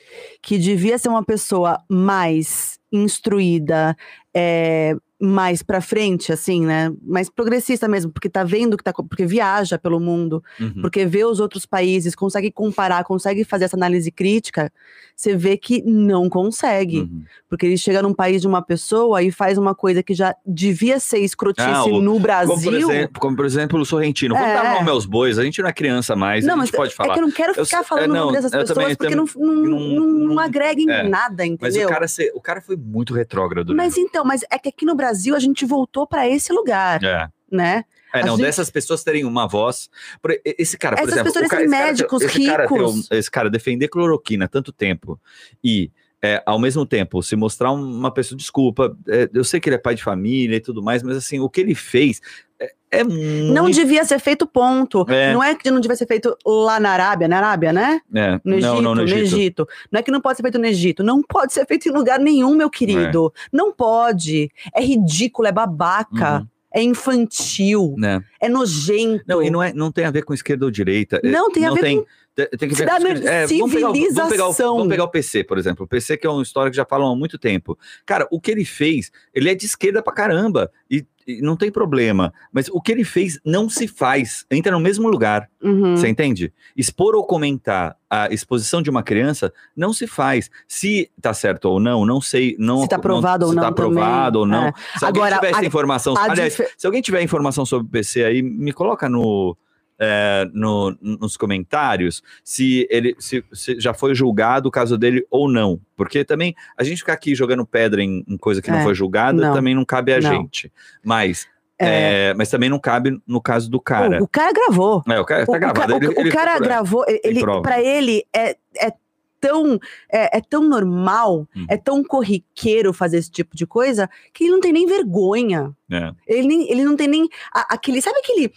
[0.42, 3.96] que devia ser uma pessoa mais instruída,
[4.34, 6.92] é, mais para frente, assim, né?
[7.02, 8.92] Mais progressista mesmo, porque tá vendo que tá.
[8.92, 10.82] Porque viaja pelo mundo, Uhum.
[10.82, 14.72] porque vê os outros países, consegue comparar, consegue fazer essa análise crítica,
[15.16, 17.00] você vê que não consegue.
[17.00, 17.22] Uhum.
[17.48, 20.98] Porque ele chega num país de uma pessoa e faz uma coisa que já devia
[21.00, 22.90] ser escrotice Ah, o- no Como por, Brasil.
[22.90, 24.34] exemplo, como, por exemplo, o Sorrentino.
[24.34, 24.54] Vamos É.
[24.54, 26.92] dar nome aos bois, a gente não é criança mais, não, a mas gente pode
[26.92, 27.14] é falar.
[27.14, 29.14] que eu não quero Eu ficar sei- falando é, não, dessas eu pessoas também- porque
[29.14, 30.00] não, não, não-
[30.34, 31.08] não, agrega em é.
[31.08, 31.88] nada, Mas entendeu?
[31.88, 33.68] o cara, o cara foi muito retrógrado.
[33.68, 33.74] né?
[33.76, 37.28] Mas então, mas é que aqui no Brasil a gente voltou para esse lugar, É.
[37.50, 37.84] né?
[38.12, 39.88] É, não, gente- dessas pessoas terem uma voz.
[40.22, 41.32] Por- Esse cara, por Essas exemplo.
[41.32, 42.94] pessoas o cara, esse cara médicos esse cara ricos.
[43.10, 45.20] um- esse cara defender cloroquina há tanto tempo
[45.62, 45.90] e.
[46.26, 49.78] é, ao mesmo tempo, se mostrar uma pessoa, desculpa, é, eu sei que ele é
[49.78, 52.18] pai de família e tudo mais, mas assim, o que ele fez
[52.58, 53.52] é, é muito.
[53.52, 55.04] Não devia ser feito ponto.
[55.08, 55.32] É.
[55.32, 58.00] Não é que não devia ser feito lá na Arábia, na Arábia, né?
[58.14, 59.66] É, No Egito, não, não, no Egito.
[59.90, 61.02] Não é que não pode ser feito no Egito.
[61.02, 63.32] Não pode ser feito em lugar nenhum, meu querido.
[63.52, 64.50] Não pode.
[64.74, 68.22] É ridículo, é babaca, Uhum, é infantil, né?
[68.40, 69.24] é nojento.
[69.26, 71.20] Não, e não, é, não tem a ver com esquerda ou direita.
[71.22, 72.92] é, Não, tem a ver tem, com tem, tem que ver com
[73.28, 74.76] é, vamos pegar, o- vamos, pegar o, civilização.
[74.76, 75.84] vamos pegar o PC, por exemplo.
[75.84, 77.78] O PC, que é uma história que já falam há muito tempo.
[78.04, 80.70] Cara, o que ele fez, ele é de esquerda pra caramba.
[80.90, 81.04] E
[81.40, 82.32] não tem problema.
[82.52, 84.44] Mas o que ele fez não se faz.
[84.50, 85.48] Entra no mesmo lugar.
[85.62, 85.96] Uhum.
[85.96, 86.52] Você entende?
[86.76, 90.50] Expor ou comentar a exposição de uma criança não se faz.
[90.68, 92.56] Se tá certo ou não, não sei.
[92.58, 94.72] Não, Se tá aprovado ou se não tá aprovado ou não.
[94.98, 96.14] Se alguém tiver essa informação.
[96.16, 99.56] aliás, se alguém tiver informação sobre o PC aí, me coloca no.
[99.98, 105.48] É, no- nos comentários se ele se, se já foi julgado o caso dele ou
[105.50, 105.80] não.
[105.96, 108.94] Porque também a gente ficar aqui jogando pedra em, em coisa que não É, foi
[108.94, 110.30] julgada não, também não cabe a não.
[110.32, 110.72] gente.
[111.04, 111.46] Mas,
[111.78, 114.20] É, é, mas também não cabe no caso do cara.
[114.20, 115.02] o, o cara gravou.
[115.08, 115.94] É, o cara tá o gravado.
[115.94, 116.68] o- ele- o ele cara procura.
[116.68, 118.92] gravou, ele, para ele é, é
[119.40, 119.78] tão
[120.10, 121.66] é, é tão normal, Uhum.
[121.68, 125.72] é tão corriqueiro fazer esse tipo de coisa que ele não tem nem vergonha.
[125.92, 126.12] É.
[126.26, 128.50] Ele, nem, ele não tem nem a- aquele, sabe aquele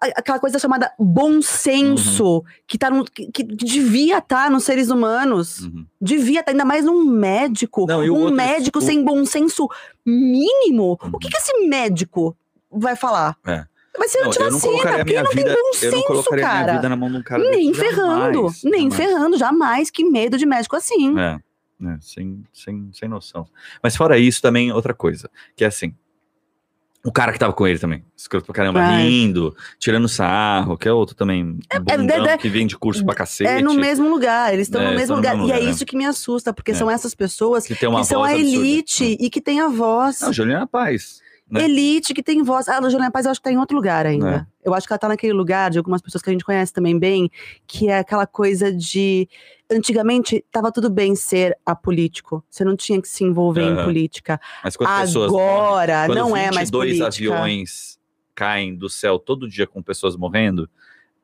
[0.00, 5.60] aquela coisa chamada bom senso que tá no, que, que devia estar nos seres humanos.
[5.62, 5.86] Uhum.
[6.00, 9.68] Devia estar ainda mais num médico, Não, um outro- médico o- sem bom senso
[10.04, 10.98] mínimo.
[11.02, 11.10] Uhum.
[11.14, 12.36] O que, que esse médico
[12.70, 13.36] vai falar?
[13.46, 13.64] É.
[13.98, 15.58] Mas se não, Não, te eu não vacina, colocaria porque minha não vida, tem bom
[15.60, 16.72] eu não senso, colocaria minha cara.
[16.74, 18.94] vida na mão de um cara Nem desse, ferrando, jamais, nem jamais.
[18.96, 19.90] ferrando, jamais.
[19.90, 21.18] Que medo de médico assim.
[21.18, 21.38] É,
[21.82, 23.46] é, sem, sem, sem noção.
[23.82, 25.94] Mas fora isso, também outra coisa, que é assim.
[27.06, 29.02] O cara que tava com ele também, escroto pra caramba, Ai.
[29.04, 33.48] rindo, tirando sarro, que é outro também, bundão, é- que vende curso pra cacete.
[33.48, 35.34] É no mesmo lugar, eles estão É, no mesmo lugar.
[35.36, 36.74] mesmo e é lugar, isso que me assusta, porque É.
[36.74, 38.34] são essas pessoas que que são a absurda.
[38.36, 40.20] elite e que tem a voz.
[40.20, 41.24] Não, Juliana Paz.
[41.48, 41.62] né?
[41.64, 42.66] Elite que tem voz.
[42.68, 44.48] Ah, a Juliana Paz eu acho que tá em outro lugar ainda.
[44.64, 46.98] Eu acho que ela tá naquele lugar de algumas pessoas que a gente conhece também
[46.98, 47.30] bem,
[47.68, 49.28] que é aquela coisa de.
[49.70, 52.44] Antigamente tava tudo bem ser apolítico.
[52.48, 53.84] Você não tinha que se envolver em Aham.
[53.84, 54.40] política.
[54.62, 57.06] Mas quando pessoas morrem, Agora quando não é mais 22 política.
[57.08, 57.98] aviões
[58.34, 60.68] caem do céu todo dia com pessoas morrendo,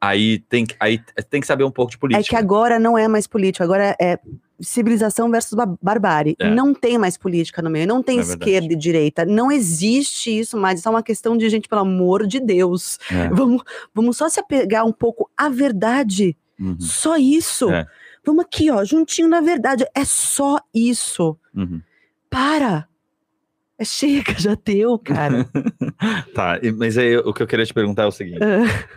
[0.01, 0.99] aí tem, que- aí
[1.31, 2.25] tem que saber um pouco de É política.
[2.31, 4.19] que agora não é mais político, agora é
[4.61, 6.35] civilização versus ba- barbárie.
[6.41, 6.49] É.
[6.51, 8.51] Não tem mais política no meio, não tem É verdade.
[8.51, 10.79] esquerda e direita, não existe isso mais.
[10.81, 12.99] Isso é uma questão de gente, pelo amor de Deus.
[13.11, 13.29] É.
[13.29, 13.63] Vamos,
[13.95, 16.37] vamos só se apegar um pouco à verdade.
[16.61, 17.71] Uhum, Só isso.
[17.71, 17.87] É.
[18.25, 19.85] Vamos aqui, ó, juntinho na verdade.
[19.95, 21.39] É só isso.
[21.55, 21.81] uhum.
[22.31, 22.89] Para.
[23.83, 25.47] É chega, já deu, cara.
[26.35, 28.39] Tá, mas aí o que eu queria te perguntar é o seguinte.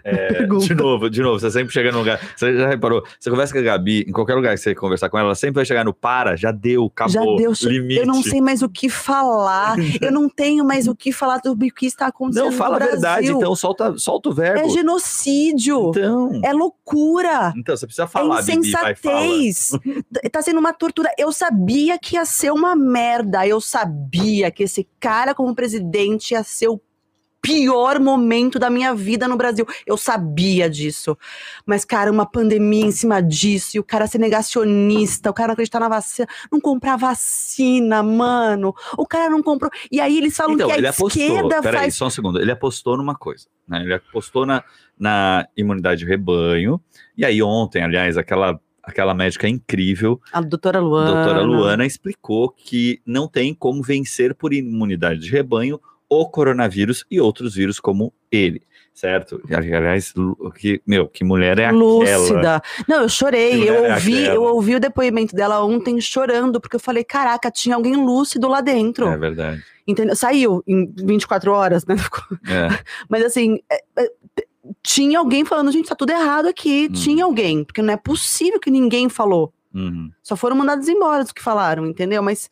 [0.03, 0.65] é, Pergunta.
[0.65, 2.19] de novo, de novo, você sempre chega no lugar.
[2.35, 3.03] Você já reparou?
[3.19, 5.55] Você conversa com a Gabi, em qualquer lugar que você conversar com ela, ela sempre
[5.55, 7.11] vai chegar no para, já deu, acabou.
[7.13, 7.53] já deu.
[7.71, 7.99] limite.
[7.99, 9.75] Eu não sei mais o que falar.
[10.01, 12.79] eu não tenho mais o que falar sobre o que está acontecendo Não, fala a
[12.79, 14.59] verdade, então solta, solta o verbo.
[14.59, 15.89] É genocídio.
[15.89, 17.53] Então, É loucura.
[17.55, 19.25] então, você precisa É falar, Bibi, vai, fala.
[19.25, 19.71] insensatez.
[20.31, 21.09] Tá sendo uma tortura.
[21.17, 23.45] Eu sabia que ia ser uma merda.
[23.45, 26.79] Eu sabia que esse cara, como presidente, ia ser o
[27.45, 29.67] pior momento da minha vida no Brasil.
[29.85, 31.15] Eu sabia disso.
[31.63, 35.53] Mas, cara, uma pandemia em cima disso, e o cara ser negacionista, o cara não
[35.53, 38.73] acreditar na vacina, não comprar vacina, mano.
[38.97, 39.69] O cara não comprou.
[39.91, 41.95] E aí eles falam Então, que a ele apostou, esquerda peraí, faz.
[41.95, 43.83] só um segundo, ele apostou numa coisa, né?
[43.83, 44.63] Ele apostou na,
[44.99, 46.81] na imunidade de rebanho,
[47.15, 51.11] e aí ontem, aliás, aquela, aquela médica incrível, A doutora Luana.
[51.11, 57.19] doutora Luana, explicou que não tem como vencer por imunidade de rebanho o coronavírus e
[57.19, 58.61] outros vírus como ele,
[58.93, 59.41] certo?
[59.51, 60.13] Aliás,
[60.55, 61.79] que, meu, que mulher é aquela?
[61.79, 62.61] lúcida.
[62.87, 63.67] Não, eu chorei.
[63.67, 64.35] Eu é ouvi, aquela?
[64.35, 68.61] eu ouvi o depoimento dela ontem chorando, porque eu falei, caraca, tinha alguém lúcido lá
[68.61, 69.07] dentro.
[69.07, 69.63] É verdade.
[69.87, 70.15] Entendeu?
[70.15, 71.95] Saiu em 24 horas, né?
[72.47, 72.79] É.
[73.09, 74.11] Mas assim, é, é,
[74.81, 76.87] tinha alguém falando, gente, tá tudo errado aqui.
[76.89, 76.93] Hum.
[76.93, 79.53] Tinha alguém, porque não é possível que ninguém falou.
[79.73, 82.21] uhum, Só foram mandados embora os que falaram, entendeu?
[82.23, 82.49] Mas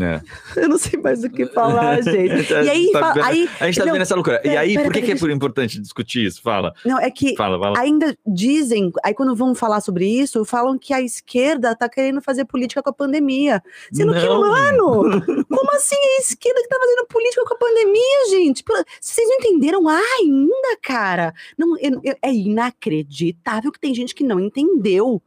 [0.00, 0.20] é.
[0.60, 2.52] eu não sei mais o que falar, gente.
[2.52, 4.38] E aí, Tá aí a gente tá não, vendo essa loucura.
[4.38, 6.42] E pera, aí, pera, por que, pera, que é importante discutir isso?
[6.42, 7.78] Fala, não, é que fala, fala.
[7.78, 12.44] ainda dizem, aí quando vão falar sobre isso, falam que a esquerda tá querendo fazer
[12.44, 13.62] política com a pandemia.
[13.92, 14.40] Sendo que, Não.
[14.40, 15.02] mano,
[15.48, 18.64] como assim a esquerda que tá fazendo política com a pandemia, gente?
[19.00, 21.34] Vocês não entenderam ainda, cara?
[21.56, 21.76] Não,
[22.22, 25.22] é inacreditável que tem gente que não entendeu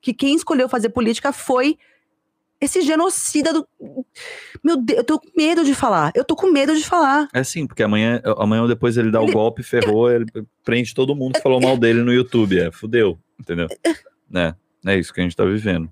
[0.00, 1.78] que quem escolheu fazer política foi
[2.60, 3.66] esse genocida do.
[4.62, 6.12] Meu Deus, eu tô com medo de falar.
[6.14, 7.28] Eu tô com medo de falar.
[7.32, 10.26] É sim, porque amanhã, amanhã ou depois ele dá o Ele- golpe, ferrou, ele
[10.64, 12.58] prende todo mundo que falou mal dele no YouTube.
[12.58, 13.68] É, fudeu, entendeu?
[14.30, 14.54] né?
[14.86, 15.90] É isso que a gente tá vivendo.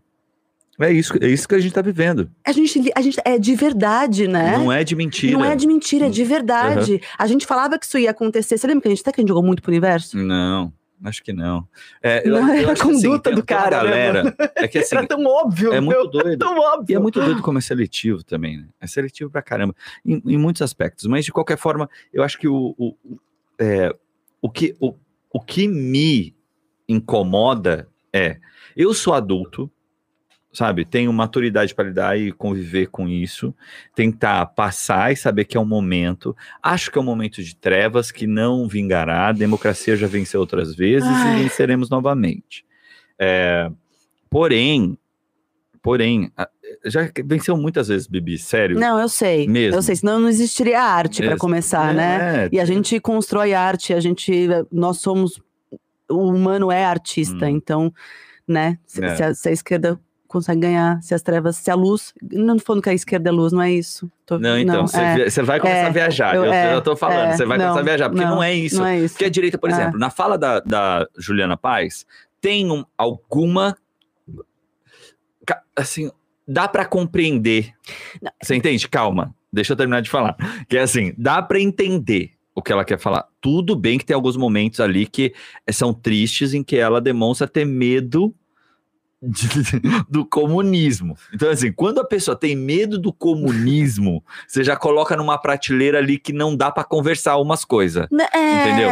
[0.81, 2.31] É isso, é isso que a gente tá vivendo.
[2.45, 4.57] A gente, a gente é de verdade, né?
[4.57, 5.33] Não é de mentira.
[5.39, 7.01] Não é de mentira, é de verdade.
[7.19, 8.57] A gente falava que isso ia acontecer.
[8.57, 10.17] Você lembra que a gente até que a gente jogou muito pro universo?
[10.17, 10.73] Não,
[11.05, 11.67] acho que não.
[12.03, 14.37] É, eu- Não, eu é a assim, conduta tem- do cara, né, galera.
[14.57, 15.73] É que assim, Era tão óbvio.
[15.73, 16.39] é muito doido.
[16.39, 16.97] Tão E óbvio.
[16.97, 18.69] é muito doido como é seletivo também, né?
[18.81, 21.07] É seletivo pra caramba, em, em muitos aspectos.
[21.07, 22.97] Mas, de qualquer forma, eu acho que o, o-
[23.59, 23.95] é,
[24.41, 24.95] o, que, o,
[25.33, 26.35] o que me
[26.89, 28.39] incomoda é:
[28.77, 29.71] eu sou adulto,
[30.53, 30.85] sabe?
[30.85, 33.55] Tenho maturidade para lidar e conviver com isso,
[33.95, 36.37] tentar passar e saber que é um momento.
[36.63, 39.29] Acho que é um momento de trevas que não vingará.
[39.29, 41.41] A democracia já venceu outras vezes Ai.
[41.41, 42.65] e venceremos novamente.
[43.19, 43.71] É,
[44.29, 44.99] porém,
[45.81, 46.31] porém,
[46.85, 48.79] já venceu muitas vezes, Bibi, sério.
[48.79, 49.47] Não, eu sei.
[49.49, 49.79] Mesmo.
[49.79, 52.45] Eu sei, senão não existiria arte para começar, né?
[52.45, 54.49] É, E a gente constrói arte, a gente.
[54.71, 55.41] Nós somos.
[56.11, 57.49] O humano é artista, Hum.
[57.49, 57.95] então,
[58.47, 58.79] né?
[58.87, 59.17] Se, É.
[59.17, 59.99] se a, se a esquerda
[60.33, 62.13] consegue ganhar, se as trevas, se a luz.
[62.33, 64.11] Não tô falando que a esquerda é luz, não é isso.
[64.27, 66.35] Tô- Não, então, você é, vai começar é, a viajar.
[66.35, 68.43] eu- é, eu tô falando, é, você vai não, começar a viajar, porque não, não,
[68.43, 68.79] é isso.
[68.79, 69.15] Não é isso.
[69.15, 69.73] Porque a direita, por É.
[69.73, 72.07] exemplo, na fala da, da Juliana Paz,
[72.41, 73.77] tem um- alguma.
[75.77, 76.11] Assim,
[76.47, 77.73] dá pra compreender.
[78.21, 78.31] Não.
[78.43, 78.89] Você entende?
[78.89, 80.37] Calma, deixa eu terminar de falar.
[80.69, 83.27] Que é assim, dá pra entender o que ela quer falar.
[83.41, 85.33] Tudo bem que tem alguns momentos ali que
[85.71, 88.35] são tristes em que ela demonstra ter medo
[89.23, 89.81] de-
[90.11, 91.17] do comunismo.
[91.33, 96.19] Então, assim, quando a pessoa tem medo do comunismo, você já coloca numa prateleira ali
[96.19, 98.07] que não dá pra conversar umas coisas.
[98.33, 98.89] É, Entendeu?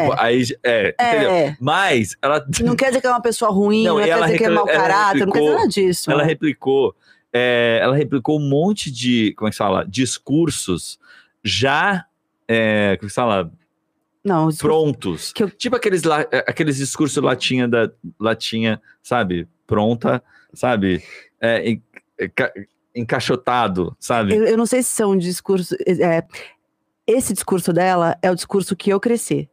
[0.00, 1.30] Tipo, aí, é, entendeu?
[1.30, 1.56] é.
[1.60, 4.44] Mas ela, Não quer dizer que é uma pessoa ruim, Não, não, quer dizer que
[4.44, 6.10] é mau caráter, não quer dizer replicou- nada disso.
[6.10, 6.96] ela replicou,
[7.32, 10.98] é, ela replicou um monte de, como é que se fala, discursos
[11.42, 12.06] já,
[12.48, 13.50] é, como é que se fala,
[14.24, 15.32] Não, prontos.
[15.38, 19.46] eu- Tipo aqueles, la- é, aqueles discursos latinha da latinha, sabe?
[19.66, 20.22] Pronta,
[20.52, 21.02] sabe?
[21.40, 21.82] É, en-
[22.20, 22.52] enca-
[22.94, 24.34] encaixotado, sabe?
[24.34, 25.76] eu, eu não sei se são discursos.
[25.86, 26.22] é,
[27.06, 29.48] esse discurso dela é o discurso que eu cresci.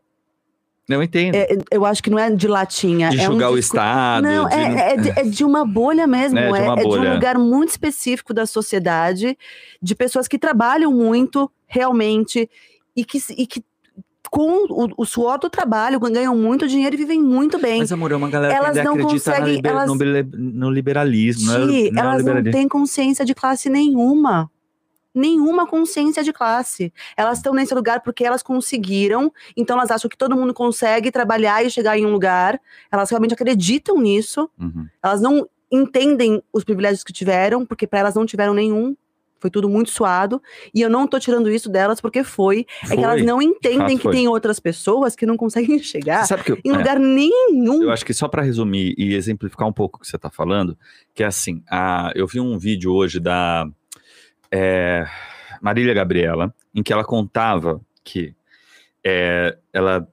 [0.90, 1.36] Eu entendo.
[1.36, 3.10] É, eu acho que não é de latinha.
[3.10, 4.24] de é um julgar o discur- Estado.
[4.24, 6.38] Não, de- é, é de, é de uma bolha mesmo.
[6.38, 7.10] É, É, de uma é de bolha.
[7.10, 9.38] um lugar muito específico da sociedade,
[9.82, 12.50] de pessoas que trabalham muito, realmente,
[12.96, 13.64] e que, e que
[14.30, 17.80] com o, o suor do trabalho ganham muito dinheiro e vivem muito bem.
[17.80, 19.88] Mas, amor, é uma galera Elas que ainda não acredita conseguem- liber- elas-
[20.38, 21.52] no, liberalismo.
[21.52, 24.50] não é- não elas não têm consciência de classe nenhuma.
[25.14, 26.94] Nenhuma consciência de classe.
[27.18, 31.66] Elas estão nesse lugar porque elas conseguiram, então elas acham que todo mundo consegue trabalhar
[31.66, 32.58] e chegar em um lugar.
[32.90, 34.50] Elas realmente acreditam nisso.
[34.58, 34.88] Uhum.
[35.04, 38.96] Elas não entendem os privilégios que tiveram, porque para elas não tiveram nenhum.
[39.42, 40.42] Foi tudo muito suado.
[40.74, 42.68] E eu não tô tirando isso delas porque foi.
[42.84, 43.24] É que elas Foi.
[43.24, 44.14] não entendem que foi.
[44.14, 46.78] tem outras pessoas que não conseguem chegar eu, em é.
[46.78, 47.82] lugar nenhum.
[47.82, 50.78] Eu acho que só para resumir e exemplificar um pouco o que você está falando,
[51.14, 53.68] que é assim, a, eu vi um vídeo hoje da
[54.52, 55.08] é,
[55.60, 58.36] Marília Gabriela, em que ela contava que
[59.04, 60.08] é, ela,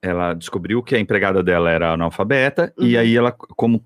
[0.00, 3.00] ela descobriu que a empregada dela era analfabeta, e Uhum.
[3.00, 3.84] aí ela, como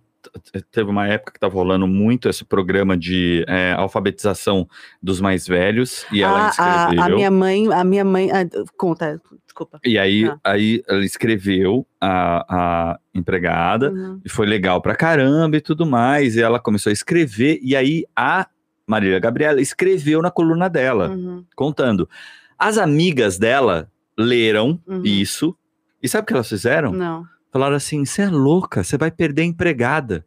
[0.70, 4.68] teve uma época que estava rolando muito esse programa de é, alfabetização
[5.02, 7.02] dos mais velhos, e ela a, a- escreveu...
[7.04, 8.30] a minha mãe, a minha mãe.
[8.30, 9.78] ah, conta, desculpa.
[9.84, 10.38] E aí, Tá.
[10.44, 12.44] aí ela escreveu a,
[12.92, 14.20] a empregada, Uhum.
[14.24, 16.36] e foi legal pra caramba e tudo mais.
[16.36, 18.46] E ela começou a escrever, e aí a
[18.86, 21.44] Marília Gabriela escreveu na coluna dela, Uhum.
[21.56, 22.08] contando.
[22.58, 25.02] As amigas dela leram Uhum.
[25.04, 25.56] isso,
[26.02, 26.92] e sabe o que elas fizeram?
[26.92, 27.24] Não.
[27.54, 30.26] Falaram assim: você é louca, você vai perder a empregada.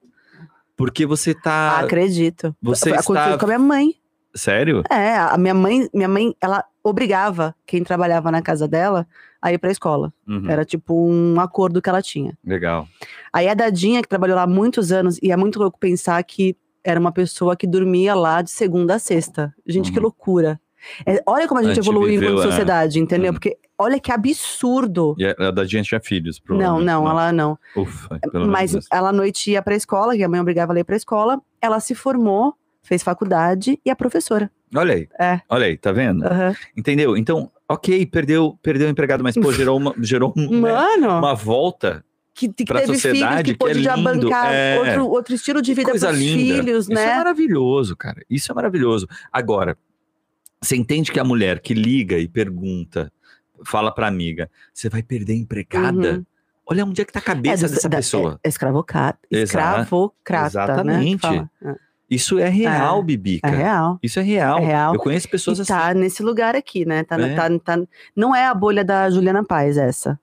[0.77, 1.79] Porque você tá.
[1.81, 2.55] Acredito.
[2.61, 3.95] você Aconteceu está- com a minha mãe.
[4.33, 4.81] Sério?
[4.89, 9.05] É, a minha mãe, minha mãe, ela obrigava quem trabalhava na casa dela
[9.41, 10.13] a ir pra escola.
[10.25, 12.37] Uhum, Era tipo um acordo que ela tinha.
[12.45, 12.87] Legal.
[13.33, 16.55] Aí a Dadinha, que trabalhou lá há muitos anos, e é muito louco pensar que
[16.81, 19.53] era uma pessoa que dormia lá de segunda a sexta.
[19.65, 20.03] Gente, que Uhum.
[20.03, 20.61] loucura.
[21.05, 22.43] É, olha como a gente A gente evoluiu enquanto é.
[22.43, 23.29] sociedade, entendeu?
[23.29, 23.33] Uhum.
[23.33, 25.15] Porque olha que absurdo.
[25.17, 27.57] E a, a da gente tinha filhos, Não, provavelmente, não, ela não.
[27.75, 30.81] Ufa, pelo Mas ela à noite ia pra escola, que a mãe obrigava ela a
[30.81, 31.39] ir pra escola.
[31.61, 34.49] Ela se formou, fez faculdade e é professora.
[34.75, 35.07] Olha aí.
[35.19, 35.41] É.
[35.49, 36.25] Olha aí, tá vendo?
[36.25, 36.53] Aham.
[36.75, 37.15] Entendeu?
[37.15, 42.03] Então, ok, perdeu, perdeu o empregado, mas pô, gerou uma, gerou né, Mano, uma volta.
[42.33, 44.77] que, que pra teve filhos, sociedade, que que pôde é já lindo, bancar é.
[44.79, 46.61] outro, outro estilo de vida pros linda.
[46.63, 47.15] filhos, Isso é né?
[47.15, 48.21] maravilhoso, cara.
[48.29, 49.07] Isso é maravilhoso.
[49.31, 49.77] Agora,
[50.61, 53.11] você entende que a mulher que liga e pergunta,
[53.65, 56.13] fala pra amiga, você vai perder empregada?
[56.13, 56.25] Uhum.
[56.69, 58.39] Olha onde é que tá a cabeça do- dessa da- pessoa.
[58.43, 61.11] É, escravocrata, Exa- escravocrata, exatamente.
[61.11, 61.15] né?
[61.15, 61.77] que fala.
[62.09, 63.47] Isso é real, É, Bibica.
[63.47, 63.99] É real.
[64.01, 64.59] Isso é real.
[64.59, 64.93] É real.
[64.93, 65.73] Eu conheço pessoas E assim.
[65.73, 67.03] tá nesse lugar aqui, né?
[67.03, 67.35] Tá, É.
[67.35, 67.83] tá- tá-
[68.15, 70.17] não é a bolha da Juliana Paz, essa.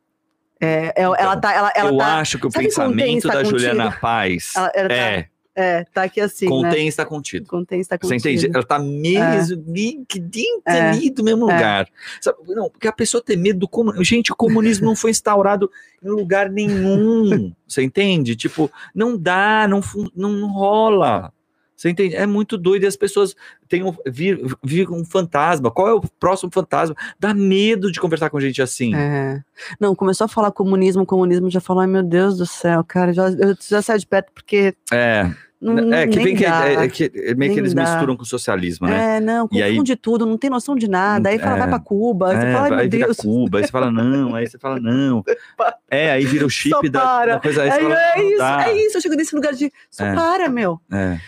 [0.60, 1.52] É, é- ela tá.
[1.52, 3.50] Ela, ela eu tá acho que o pensamento da contido?
[3.58, 6.46] Juliana Paz Ela- ela tá- é é, tá aqui assim.
[6.46, 6.50] né?
[6.50, 7.46] contém está contido.
[7.46, 8.28] Contém está Você contido.
[8.30, 8.50] entende?
[8.54, 10.90] Ela tá mesmo ali dentro É.
[10.90, 11.54] ali do mesmo É.
[11.54, 11.88] lugar.
[12.20, 14.04] Sabe, não, porque a pessoa tem medo do comunismo.
[14.04, 15.70] Gente, o comunismo não foi instaurado
[16.02, 17.52] em lugar nenhum.
[17.68, 18.36] Você entende?
[18.36, 19.80] Tipo, não dá, não,
[20.14, 21.32] não, não rola.
[21.76, 22.14] Você entende?
[22.14, 23.34] É muito doido e as pessoas
[23.68, 25.70] têm um, vir um fantasma.
[25.70, 26.94] Qual é o próximo fantasma?
[27.18, 28.94] Dá medo de conversar com gente assim.
[28.94, 29.42] É.
[29.80, 33.28] Não, começou a falar comunismo, comunismo, já falou, ai meu Deus do céu, cara, já,
[33.30, 35.30] eu já saio de perto porque É,
[35.72, 37.82] não, é que vem que, é, é que é meio que eles dá.
[37.82, 39.16] misturam com o socialismo, né?
[39.16, 41.30] É, não, E aí- confunde tudo, não tem noção de nada.
[41.30, 41.58] Aí fala, É.
[41.60, 42.30] vai pra Cuba.
[42.30, 43.16] Aí você É, fala, ai aí meu vira Deus.
[43.16, 45.24] Cuba, aí você fala não, aí você fala não.
[45.90, 47.62] É, aí vira o chip da, da coisa.
[47.62, 48.68] Aí É, fala, é isso, dá.
[48.68, 48.96] é isso.
[48.96, 49.72] Eu chego nesse lugar de.
[49.90, 50.14] Só É.
[50.14, 50.80] para, meu.
[50.92, 51.18] É.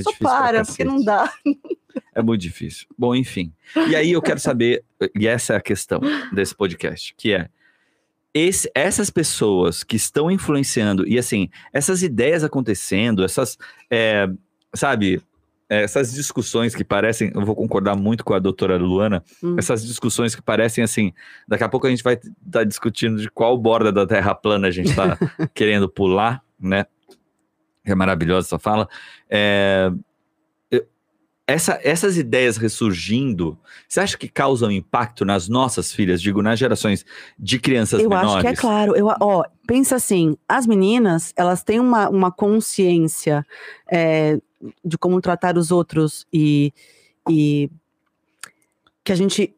[0.00, 1.30] Só para, porque não dá.
[2.14, 2.86] É muito difícil.
[2.96, 3.52] Bom, enfim.
[3.88, 4.84] E aí eu quero saber,
[5.18, 6.00] e essa é a questão
[6.32, 7.48] desse podcast, que é
[8.34, 13.56] esse- essas pessoas que estão influenciando, e assim, essas ideias acontecendo, essas,
[13.90, 14.28] é,
[14.74, 15.22] sabe,
[15.68, 19.56] essas discussões que parecem, eu vou concordar muito com a doutora Luana, Hum.
[19.58, 21.12] essas discussões que parecem assim,
[21.48, 24.70] daqui a pouco a gente vai estar discutindo de qual borda da Terra plana a
[24.70, 25.16] gente está
[25.54, 26.84] querendo pular, né?
[27.84, 28.88] É maravilhosa essa fala.
[29.28, 29.90] É,
[31.46, 37.04] essa- essas ideias ressurgindo, você acha que causam impacto nas nossas filhas, digo, nas gerações
[37.38, 38.30] de crianças Eu menores?
[38.36, 38.96] acho que é claro.
[38.96, 43.44] Eu, ó, pensa assim, as meninas, elas têm uma, uma consciência
[43.90, 44.38] é,
[44.84, 46.72] de como tratar os outros e,
[47.28, 47.70] e
[49.04, 49.54] que a gente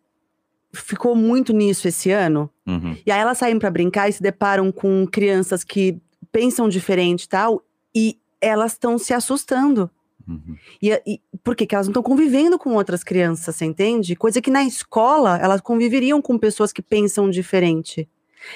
[0.72, 2.50] ficou muito nisso esse ano.
[2.66, 2.96] Uhum.
[3.06, 5.98] E aí elas saem pra brincar e se deparam com crianças que
[6.32, 7.62] pensam diferente e tal,
[7.94, 9.88] e elas estão se assustando.
[10.28, 10.56] Uhum.
[10.82, 11.20] E, e?
[11.44, 14.16] Porque elas não estão convivendo com outras crianças, você entende?
[14.16, 18.08] Coisa que na escola elas conviveriam com pessoas que pensam diferente.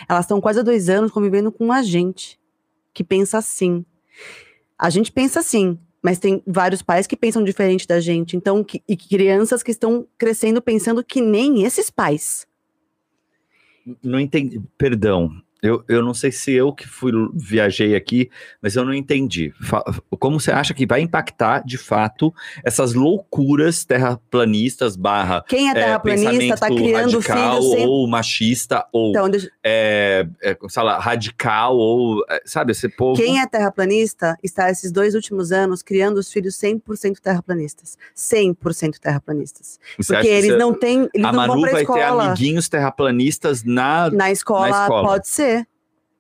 [0.09, 2.39] Elas estão quase há dois anos convivendo com a gente,
[2.93, 3.85] que pensa assim.
[4.79, 8.37] A gente pensa assim, mas tem vários pais que pensam diferente da gente.
[8.37, 12.47] Então, que- e crianças que estão crescendo pensando que nem esses pais.
[14.03, 14.61] Não entendi.
[14.77, 15.31] Perdão.
[15.63, 18.31] Eu, eu não sei se eu que fui viajei aqui,
[18.63, 19.53] mas eu não entendi.
[19.63, 19.85] Fa-
[20.19, 22.33] Como você acha que vai impactar, de fato,
[22.65, 27.87] essas loucuras terraplanistas barra Quem é é, terraplanista tá pensamento criando radical filhos sem.
[27.87, 33.21] ou machista ou Então, deixa- é, é, sei lá, radical ou é, sabe esse povo
[33.21, 37.97] Quem é terraplanista está esses dois últimos anos criando os filhos 100% terraplanistas.
[38.17, 39.79] 100% terraplanistas.
[39.99, 42.25] Você Porque que eles você- não têm, eles a não Manu vai ter escola.
[42.29, 45.09] amiguinhos terraplanistas na Na escola, Na escola.
[45.09, 45.50] pode ser.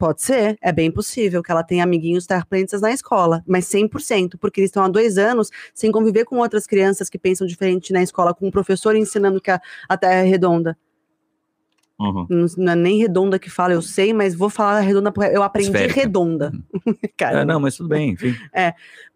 [0.00, 4.58] Pode ser, é bem possível que ela tenha amiguinhos terraplanistas na escola, mas 100%, porque
[4.58, 8.32] eles estão há dois anos sem conviver com outras crianças que pensam diferente na escola,
[8.32, 10.74] com um professor ensinando que a, a Terra é redonda.
[11.98, 12.26] Uhum.
[12.56, 15.68] Não, é nem redonda que fala, eu sei, mas vou falar redonda porque eu aprendi
[15.68, 16.00] Esférica.
[16.00, 16.50] redonda.
[17.14, 18.34] Cara, É, não, mas tudo bem, enfim.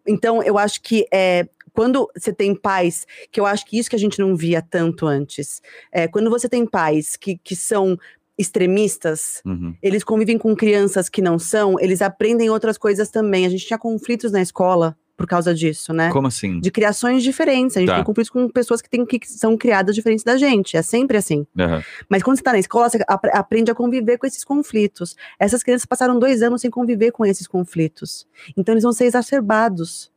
[0.05, 3.95] Então, eu acho que é, quando você tem pais, que eu acho que isso que
[3.95, 7.97] a gente não via tanto antes, é, quando você tem pais que, que são
[8.37, 9.73] extremistas, Uhum.
[9.81, 13.45] eles convivem com crianças que não são, eles aprendem outras coisas também.
[13.45, 16.11] A gente tinha conflitos na escola por causa disso, né?
[16.11, 16.59] Como assim?
[16.59, 17.77] De criações diferentes.
[17.77, 17.95] A gente Tá.
[17.95, 20.75] tem conflitos com pessoas que, têm, que são criadas diferentes da gente.
[20.75, 21.47] É sempre assim.
[21.57, 21.81] Aham.
[22.09, 25.15] Mas quando você tá na escola, você apre- aprende a conviver com esses conflitos.
[25.39, 28.27] Essas crianças passaram dois anos sem conviver com esses conflitos.
[28.57, 30.11] Então eles vão ser exacerbados.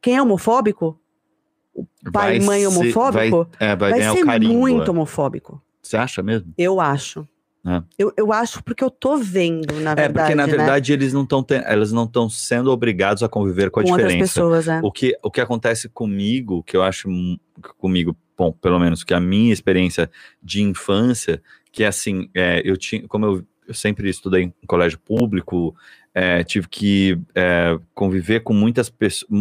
[0.00, 0.96] Quem é homofóbico,
[2.12, 4.90] pai e mãe homofóbico, vai, é, vai, vai, ser muito é.
[4.90, 5.60] homofóbico.
[5.82, 6.52] Você acha mesmo?
[6.56, 7.26] Eu acho.
[7.64, 7.80] É.
[7.96, 10.12] Eu, eu acho porque eu tô vendo, na É, verdade.
[10.12, 10.52] porque na né?
[10.56, 14.08] verdade eles não estão elas não estão sendo obrigados a conviver com a com outras
[14.08, 14.34] diferença.
[14.34, 14.80] pessoas, é.
[14.82, 17.08] O que, o que acontece comigo, que eu acho
[17.78, 20.10] comigo, bom, pelo menos que a minha experiência
[20.42, 21.40] de infância,
[21.70, 25.72] que é assim, é, eu tinha, como eu, eu sempre estudei em colégio público,
[26.12, 28.92] é, tive que é, conviver com muitas,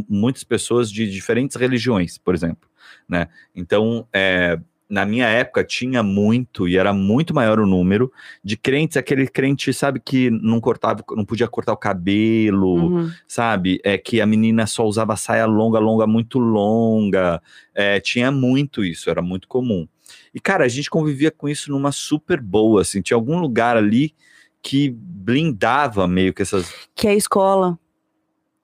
[0.08, 2.69] muitas pessoas de diferentes religiões, por exemplo,
[3.10, 3.27] né?
[3.56, 4.60] Então, é,
[4.91, 8.12] na minha época tinha muito e era muito maior o número
[8.43, 13.12] de crentes, aquele crente, sabe, que não cortava, não podia cortar o cabelo, Uhum.
[13.27, 13.80] sabe?
[13.86, 17.41] É que a menina só usava saia longa, longa, muito longa.
[17.73, 19.88] É, tinha muito isso, era muito comum.
[20.34, 23.01] E, cara, a gente convivia com isso numa super boa, assim.
[23.01, 24.13] Tinha algum lugar ali
[24.62, 26.71] que blindava meio que essas.
[26.95, 27.80] Que é a escola.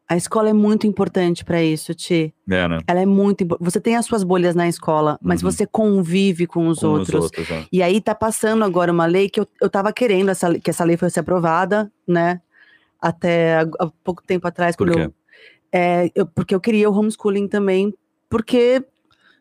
[0.10, 2.34] A escola é muito importante para isso, Ti.
[2.50, 2.80] É, né?
[2.88, 5.52] Ela é muito impo- Você tem as suas bolhas na escola, mas Uhum.
[5.52, 7.10] você convive com os Com outros.
[7.10, 7.64] os outros, ó.
[7.72, 10.86] E aí tá passando agora uma lei que eu, eu tava querendo essa, que essa
[10.86, 12.40] lei fosse aprovada, né?
[13.02, 14.76] Até há, pouco tempo atrás.
[14.78, 15.00] Por quê?
[15.02, 15.14] eu-
[15.74, 17.94] é, eu- porque eu queria o homeschooling também.
[18.30, 18.84] Porque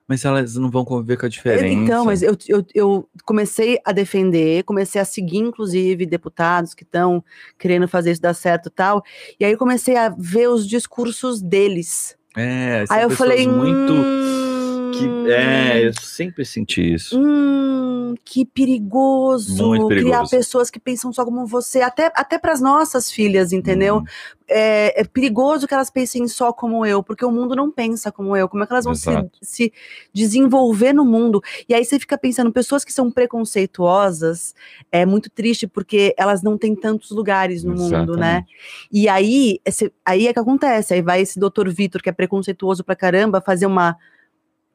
[0.08, 1.66] Mas elas não vão conviver com a diferença.
[1.66, 7.24] Então, mas eu, eu, eu comecei a defender, comecei a seguir, inclusive, deputados que estão
[7.58, 9.02] querendo fazer isso dar certo e tal.
[9.40, 12.16] E aí eu comecei a ver os discursos deles.
[12.36, 13.48] É, são aí eu falei.
[13.48, 13.92] muito.
[13.92, 14.45] Hum,
[14.92, 17.18] Que, é, eu sempre senti isso.
[17.18, 20.30] Hum, que perigoso, Muito criar perigoso.
[20.30, 23.96] pessoas que pensam só como você, até, até para as nossas filhas, entendeu?
[23.96, 24.04] Uhum.
[24.48, 28.36] É, é perigoso que elas pensem só como eu, porque o mundo não pensa como
[28.36, 28.48] eu.
[28.48, 29.10] Como é que elas vão se,
[29.42, 29.72] se
[30.12, 31.42] desenvolver no mundo?
[31.68, 34.54] E aí você fica pensando, pessoas que são preconceituosas,
[34.90, 38.44] é muito triste porque elas não têm tantos lugares no mundo, né?
[38.44, 38.52] Exatamente.
[38.92, 40.94] E aí, esse- aí é que acontece.
[40.94, 43.96] Aí vai esse doutor Vitor, que é preconceituoso pra caramba, fazer uma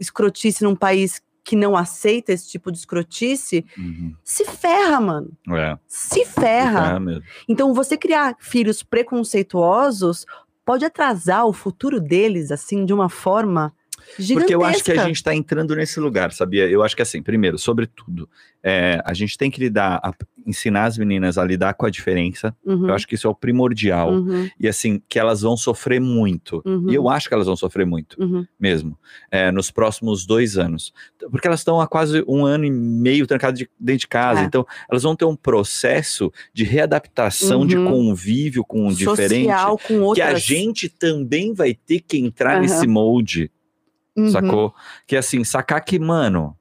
[0.02, 4.14] escrotice num país que não aceita esse tipo de escrotice, Uhum.
[4.24, 5.32] se ferra, mano.
[5.50, 6.98] É, Se ferra.
[6.98, 7.20] é.
[7.48, 10.26] Então, você criar filhos preconceituosos
[10.66, 13.74] pode atrasar o futuro deles, assim, de uma forma
[14.18, 14.34] gigantesca.
[14.40, 16.68] Porque eu acho que a gente está entrando nesse lugar, sabia?
[16.70, 18.30] Eu acho que assim, primeiro, sobretudo,
[18.64, 20.14] é, a gente tem que lidar, a-
[20.46, 22.56] ensinar as meninas a lidar com a diferença.
[22.66, 24.12] Uhum, Eu acho que isso é o primordial.
[24.14, 26.62] uhum, E assim, que elas vão sofrer muito.
[26.66, 28.46] uhum, E eu acho que elas vão sofrer muito uhum.
[28.60, 28.98] mesmo,
[29.32, 30.92] é, nos próximos dois anos.
[31.30, 34.42] Porque elas estão há quase um ano e meio trancadas de- dentro de casa.
[34.42, 34.44] É.
[34.44, 37.90] Então, elas vão ter um processo de readaptação, de Uhum.
[37.90, 39.46] convívio com o diferente.
[39.46, 40.36] Social com Que outras...
[40.36, 43.52] a gente também vai ter que entrar nesse molde.
[44.18, 44.30] Uhum.
[44.30, 44.74] sacou?
[45.08, 46.56] Que assim, sacar que, mano,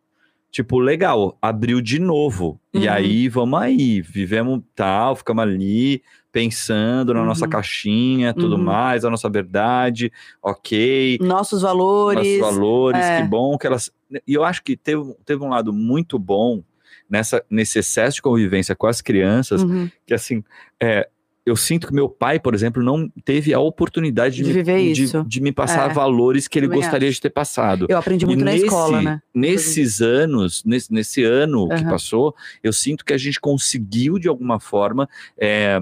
[0.51, 2.61] tipo, legal, abriu de novo.
[2.75, 2.93] E Uhum.
[2.93, 7.51] aí, vamos aí, vivemos tal, ficamos ali pensando na nossa Uhum.
[7.51, 8.63] caixinha, tudo Uhum.
[8.63, 11.19] mais, a nossa verdade, ok.
[11.21, 12.39] Nossos valores.
[12.41, 13.23] nossos valores, é.
[13.23, 13.91] que bom que elas.
[14.27, 16.63] E eu acho que teve, teve um lado muito bom
[17.09, 19.91] nessa, nesse excesso de convivência com as crianças, Uhum.
[20.07, 20.45] que assim,
[20.81, 21.09] é,
[21.47, 24.93] eu sinto que meu pai, por exemplo, não teve a oportunidade de, De me, viver
[24.93, 25.24] de- isso.
[25.26, 25.95] de me passar É.
[25.95, 27.16] valores que ele gostaria acho.
[27.16, 27.86] de ter passado.
[27.88, 29.22] Eu aprendi muito E na nesse- escola, né?
[29.34, 31.88] Nesses anos, nesse, nesse ano que Aham.
[31.91, 35.80] passou, eu sinto que a gente conseguiu, de alguma forma, é,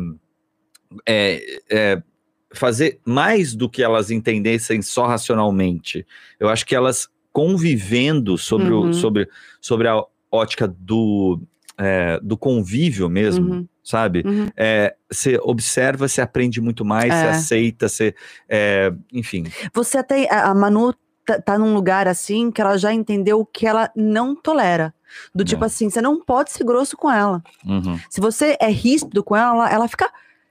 [1.06, 2.02] é, é,
[2.54, 6.06] fazer mais do que elas entendessem só racionalmente.
[6.40, 8.90] Eu acho que elas convivendo sobre, Uhum.
[8.90, 9.28] o, sobre,
[9.60, 11.40] sobre a ótica do,
[11.78, 13.68] é, do convívio mesmo, Uhum.
[13.84, 14.22] sabe?
[14.26, 14.48] Uhum.
[14.56, 17.30] É, Você observa, você aprende muito mais, você É.
[17.30, 18.14] aceita, você.
[18.48, 19.44] é, enfim.
[19.72, 20.28] Você até.
[20.32, 20.92] A Manu
[21.24, 24.92] tá, tá num lugar assim que ela já entendeu o que ela não tolera.
[25.34, 25.66] Do tipo É.
[25.66, 27.42] assim, você não pode ser grosso com ela.
[27.64, 27.98] uhum.
[28.10, 30.04] Se você é ríspido com ela, ela, fica.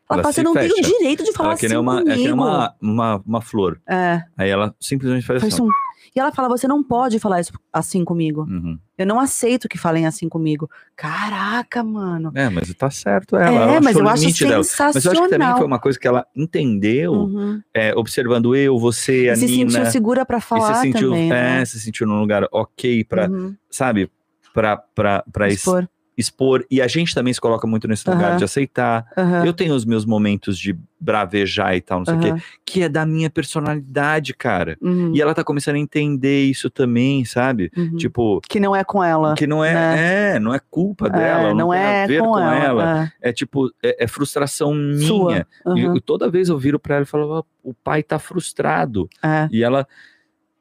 [0.09, 0.89] Ela, Ela você não tem o fecha.
[0.89, 2.09] direito de falar Ela é que assim nem uma, comigo.
[2.11, 3.79] é que nem uma, uma, uma flor.
[3.87, 5.63] É, Aí ela simplesmente faz faz assim.
[5.63, 5.69] um...
[6.15, 8.41] E ela fala, você não pode falar isso assim comigo.
[8.49, 8.77] Uhum.
[8.97, 10.69] Eu não aceito que falem assim comigo.
[10.95, 12.31] Caraca, mano.
[12.35, 13.49] É, mas tá certo ela.
[13.49, 14.63] é, ela mas eu acho dela.
[14.63, 14.91] sensacional.
[14.95, 17.61] Mas eu acho que também foi uma coisa que ela entendeu, Uhum.
[17.73, 19.69] é, observando eu, você, a se Nina.
[19.71, 21.65] sentiu segura pra e falar se sentiu, também, é, né?
[21.65, 23.55] se sentiu num lugar ok pra, Uhum.
[23.69, 24.09] sabe,
[24.53, 25.87] pra es- Expor.
[26.17, 26.65] Expor.
[26.71, 29.05] E a gente também se coloca muito nesse lugar de aceitar.
[29.45, 32.41] Eu tenho os meus momentos de bravejar e tal, não sei o quê, Aham.
[32.65, 34.75] que é da minha personalidade, cara.
[34.81, 35.11] Uhum.
[35.15, 37.71] E ela tá começando a entender isso também, sabe?
[37.77, 37.97] Uhum.
[37.97, 39.35] Tipo, Que não é com ela.
[39.35, 40.35] que não é, né?
[40.35, 43.11] é, não é culpa É, dela, não, não tem é a ver com, ela.
[43.21, 43.29] é.
[43.29, 45.45] É tipo, é, é frustração minha.
[45.75, 45.99] E Uhum.
[45.99, 49.07] toda vez eu viro pra ela e falo, "Ó, o pai tá frustrado.
[49.23, 49.47] É.
[49.51, 49.87] E ela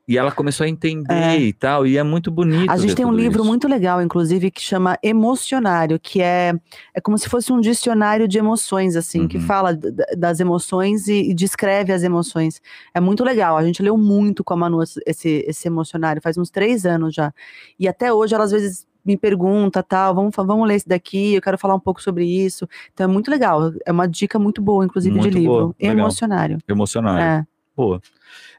[0.09, 1.39] e ela começou a entender É.
[1.39, 2.71] e tal, e é muito bonito.
[2.71, 3.45] A gente tem um livro isso.
[3.49, 6.55] muito legal, inclusive, que chama Emocionário, que é,
[6.95, 9.43] é como se fosse um dicionário de emoções, assim, que Uhum.
[9.45, 12.61] fala d- d- das emoções e, e descreve as emoções.
[12.95, 13.57] É muito legal.
[13.57, 17.33] A gente leu muito com a Manu esse, esse, emocionário, faz uns três anos já.
[17.79, 21.41] E até hoje ela às vezes me pergunta, tal, vamos, vamos ler esse daqui, eu
[21.43, 22.69] quero falar um pouco sobre isso.
[22.93, 23.73] Então é muito legal.
[23.85, 25.53] É uma dica muito boa, inclusive, Muito de livro.
[25.53, 25.97] boa, legal.
[25.99, 26.59] Emocionário.
[26.69, 27.23] emocionário.
[27.43, 27.47] É.
[27.77, 28.01] Boa.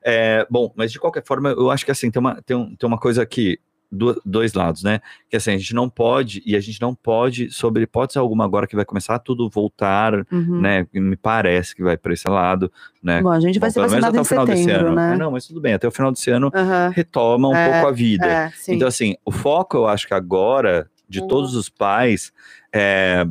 [0.04, 2.88] É, bom, mas de qualquer forma, eu acho que assim, tem uma, tem um- tem
[2.88, 3.60] uma coisa aqui,
[3.90, 5.00] do- dois lados, né?
[5.30, 8.68] Que assim, a gente não pode, e a gente não pode, sobre hipótese alguma, agora
[8.68, 10.60] que vai começar a tudo voltar, Uhum.
[10.62, 10.86] né?
[10.94, 12.70] Me parece que vai para esse lado,
[13.02, 13.22] né?
[13.22, 14.96] Bom, a gente vai Bom, ser vacinado até o final desse setembro, ano.
[14.98, 15.14] né?
[15.14, 16.90] É, não, mas tudo bem, até o final desse ano Aham.
[16.94, 18.28] retoma um É, pouco a vida.
[18.28, 18.52] É.
[18.68, 21.28] Então, assim, o foco, eu acho que agora, de Uhum.
[21.28, 22.34] todos os pais,
[22.74, 23.26] é,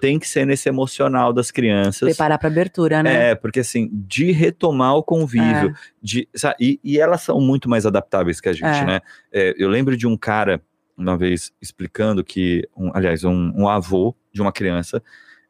[0.00, 2.08] tem que ser nesse emocional das crianças.
[2.08, 3.30] Preparar para abertura, né?
[3.30, 7.84] É, porque assim, de retomar o convívio, de, sa- e, e elas são muito mais
[7.86, 8.84] adaptáveis que a gente, É.
[8.84, 9.00] né?
[9.32, 10.60] É, eu lembro de um cara,
[10.96, 15.02] uma vez, explicando que, um- aliás, um, um avô de uma criança,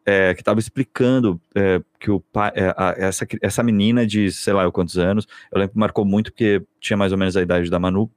[0.05, 4.53] é, que estava explicando é, que o pai, é, a- essa, essa menina de sei
[4.53, 7.71] lá quantos anos, eu lembro que marcou muito porque tinha mais ou menos a idade
[7.71, 8.11] da Manu,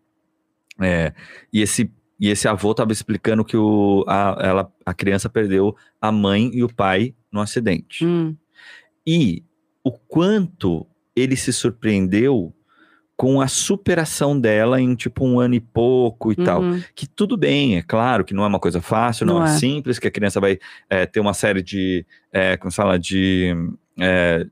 [0.81, 1.13] é,
[1.51, 1.91] e esse
[2.23, 6.63] e esse avô estava explicando que o, a, ela, a criança perdeu a mãe e
[6.63, 8.05] o pai no acidente.
[8.05, 8.33] Hum,
[9.05, 9.43] E
[9.83, 12.53] o quanto ele se surpreendeu
[13.17, 16.61] com a superação dela em tipo um ano e pouco e tal.
[16.61, 16.81] uhum.
[16.95, 19.57] Que tudo bem, é claro que não é uma coisa fácil, não, Não é, é.
[19.57, 20.57] simples, que a criança vai
[20.89, 23.53] é, ter uma série de, é, como se fala, de
[23.99, 24.47] é,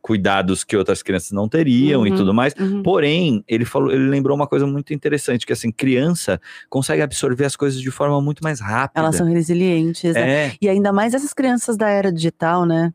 [0.00, 2.16] cuidados que outras crianças não teriam e Uhum.
[2.16, 2.54] tudo mais.
[2.58, 2.82] Uhum.
[2.82, 7.56] Porém, ele falou, ele lembrou uma coisa muito interessante, que assim, criança consegue absorver as
[7.56, 9.00] coisas de forma muito mais rápida.
[9.00, 10.14] Elas são resilientes.
[10.14, 10.46] né?
[10.46, 12.92] é, E ainda mais essas crianças da era digital, né?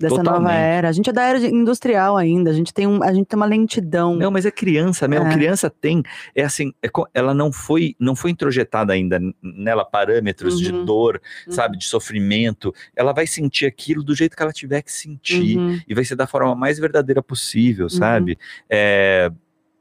[0.00, 0.54] Dessa nova Totalmente.
[0.56, 0.88] era.
[0.88, 2.50] A gente é da era de- industrial ainda.
[2.50, 4.14] A gente tem, um, a gente tem uma lentidão.
[4.14, 5.26] Não, mas é criança mesmo.
[5.26, 5.32] É.
[5.32, 6.04] Criança tem,
[6.36, 10.84] é assim, é ela não foi, não foi introjetada ainda nela parâmetros de Uhum.
[10.84, 11.52] dor, Uhum.
[11.52, 12.72] sabe, de sofrimento.
[12.94, 15.80] Ela vai sentir aquilo do jeito que ela tiver que sentir Uhum.
[15.88, 18.38] e vai ser da forma mais verdadeira possível, sabe?
[18.70, 19.32] É,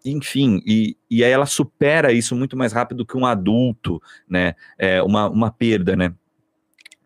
[0.03, 4.53] enfim, e, e aí ela supera isso muito mais rápido que um adulto, né?
[4.79, 6.11] É, uma, uma perda, né?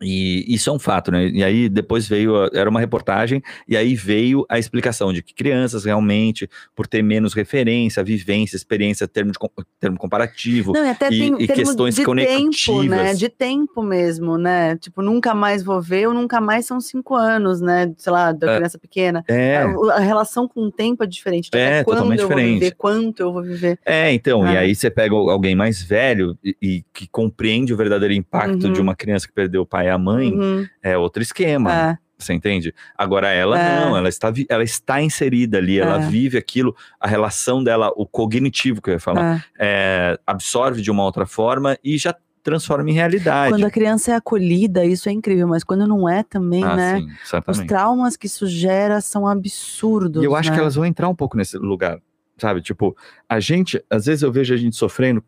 [0.01, 1.27] E isso é um fato, né?
[1.27, 5.33] E aí depois veio, a- era uma reportagem, e aí veio a explicação de que
[5.33, 9.37] crianças realmente, por ter menos referência, vivência, experiência, termo, de,
[9.79, 12.25] termo comparativo, Não, e até tem e questões de tempo, né?
[12.25, 13.19] conectivas.
[13.19, 14.75] De tempo mesmo, né?
[14.77, 17.93] Tipo, nunca mais vou ver, ou nunca mais são cinco anos, né?
[17.97, 18.55] Sei lá, da É.
[18.57, 19.23] criança pequena.
[19.27, 21.47] é, A, a relação com o tempo é diferente.
[21.49, 22.59] Então, É, quando totalmente eu vou diferente.
[22.59, 23.77] viver, quanto eu vou viver.
[23.85, 24.59] É, então, e É.
[24.59, 28.73] aí você pega alguém mais velho e, e que compreende o verdadeiro impacto Uhum.
[28.73, 31.97] de uma criança que perdeu o pai a mãe, Uhum, é outro esquema, é.
[32.17, 32.71] Você entende?
[32.95, 33.79] Agora ela É.
[33.83, 36.07] não, ela está, ela está inserida ali, ela É.
[36.07, 40.13] vive aquilo, a relação dela, o cognitivo que eu ia falar, É.
[40.13, 43.53] é, absorve de uma outra forma e já transforma em realidade.
[43.53, 46.99] Quando a criança é acolhida, isso é incrível, mas quando não é também, ah, né?
[47.23, 50.21] sim, Os traumas que isso gera são absurdos.
[50.21, 50.55] E eu acho né?
[50.55, 51.99] que elas vão entrar um pouco nesse lugar,
[52.37, 52.61] sabe?
[52.61, 52.95] Tipo,
[53.27, 55.23] a gente, às vezes eu vejo a gente sofrendo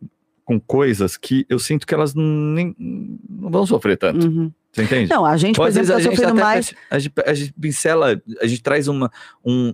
[0.45, 2.75] com coisas que eu sinto que elas nem,
[3.29, 4.27] não vão sofrer tanto.
[4.27, 4.51] Uhum.
[4.71, 5.09] Você entende?
[5.09, 6.73] Não, a gente, Ou por exemplo, a tá gente sofrendo até mais.
[6.89, 9.09] a, gente, a gente pincela, a gente traz uma,
[9.45, 9.73] um,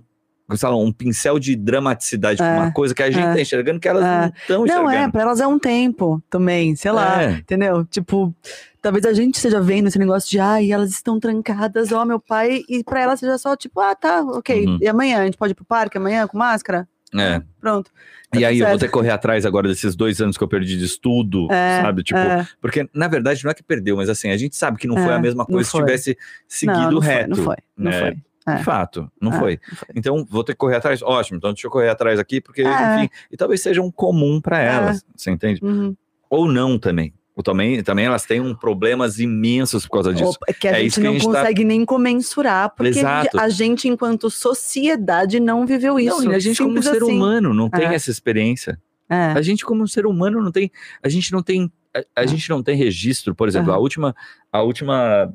[0.62, 3.34] lá, um pincel de dramaticidade pra É, uma coisa que a gente é.
[3.34, 4.20] tá enxergando que elas É.
[4.20, 4.92] não estão Não, enxergando.
[4.92, 7.22] é, pra elas é um tempo também, sei lá.
[7.22, 7.30] É.
[7.32, 7.84] Entendeu?
[7.86, 8.34] Tipo,
[8.82, 12.62] talvez a gente esteja vendo esse negócio de, ai, elas estão trancadas, ó, meu pai,
[12.68, 14.66] e pra elas seja só, tipo, ah, tá, ok.
[14.66, 14.78] Uhum.
[14.82, 15.20] E amanhã?
[15.22, 16.86] A gente pode ir pro parque amanhã com máscara?
[17.14, 17.42] É.
[17.60, 17.90] Pronto.
[18.30, 18.80] Tá E aí tudo eu vou certo.
[18.80, 22.02] ter que correr atrás agora desses dois anos que eu perdi de estudo, É, sabe?
[22.04, 22.46] Tipo, é.
[22.60, 25.12] porque na verdade não é que perdeu, mas assim, a gente sabe que não foi
[25.12, 25.80] É, a mesma coisa se foi.
[25.84, 27.34] tivesse seguido não, não reto.
[27.36, 27.98] Foi, não foi, não né?
[28.00, 28.16] foi.
[28.46, 28.56] É.
[28.56, 29.60] De fato, não É, foi.
[29.70, 29.88] não foi.
[29.94, 31.02] Então, vou ter que correr atrás.
[31.02, 32.96] Ótimo, então deixa eu correr atrás aqui, porque, É.
[32.96, 34.66] enfim, e talvez seja um comum para É.
[34.74, 35.60] elas, você entende?
[35.62, 35.94] Uhum.
[36.28, 37.12] Ou não também.
[37.40, 40.36] Ou também, também elas têm um problemas imensos por causa disso.
[40.42, 42.98] Opa, que a É gente isso que a não gente tá- consegue nem comensurar, porque
[42.98, 43.40] Exato.
[43.40, 46.22] a gente, enquanto sociedade, não viveu isso.
[46.22, 47.16] Não, a gente como Simples ser assim.
[47.16, 47.94] humano não tem É.
[47.94, 48.78] essa experiência.
[49.08, 49.32] É.
[49.32, 50.70] A gente como ser humano não tem,
[51.02, 53.82] a gente não tem, a, a gente não tem registro, por exemplo, a Aham.
[53.82, 54.14] última,
[54.52, 55.34] a última,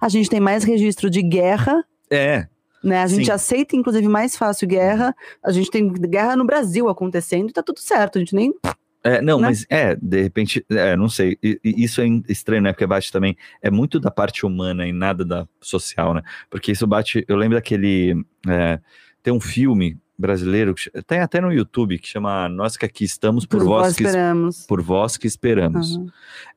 [0.00, 2.46] A gente tem mais registro de guerra, é,
[2.84, 3.02] né?
[3.02, 3.32] A gente Sim.
[3.32, 5.14] aceita, inclusive, mais fácil guerra.
[5.42, 8.16] A gente tem guerra no Brasil acontecendo e tá tudo certo.
[8.16, 8.54] A gente nem.
[9.02, 9.48] É, não, Né?
[9.48, 13.36] mas é, de repente, é, não sei, e- isso é estranho, né, porque bate também,
[13.62, 17.56] é muito da parte humana e nada da social, né, porque isso bate, eu lembro
[17.56, 18.78] daquele, é,
[19.22, 20.74] tem um filme brasileiro,
[21.06, 24.02] tem até no YouTube, que chama Nós que aqui estamos por, Por vós vós que
[24.02, 24.66] es- esperamos.
[24.66, 25.96] por vós que esperamos.
[25.96, 26.06] Aham.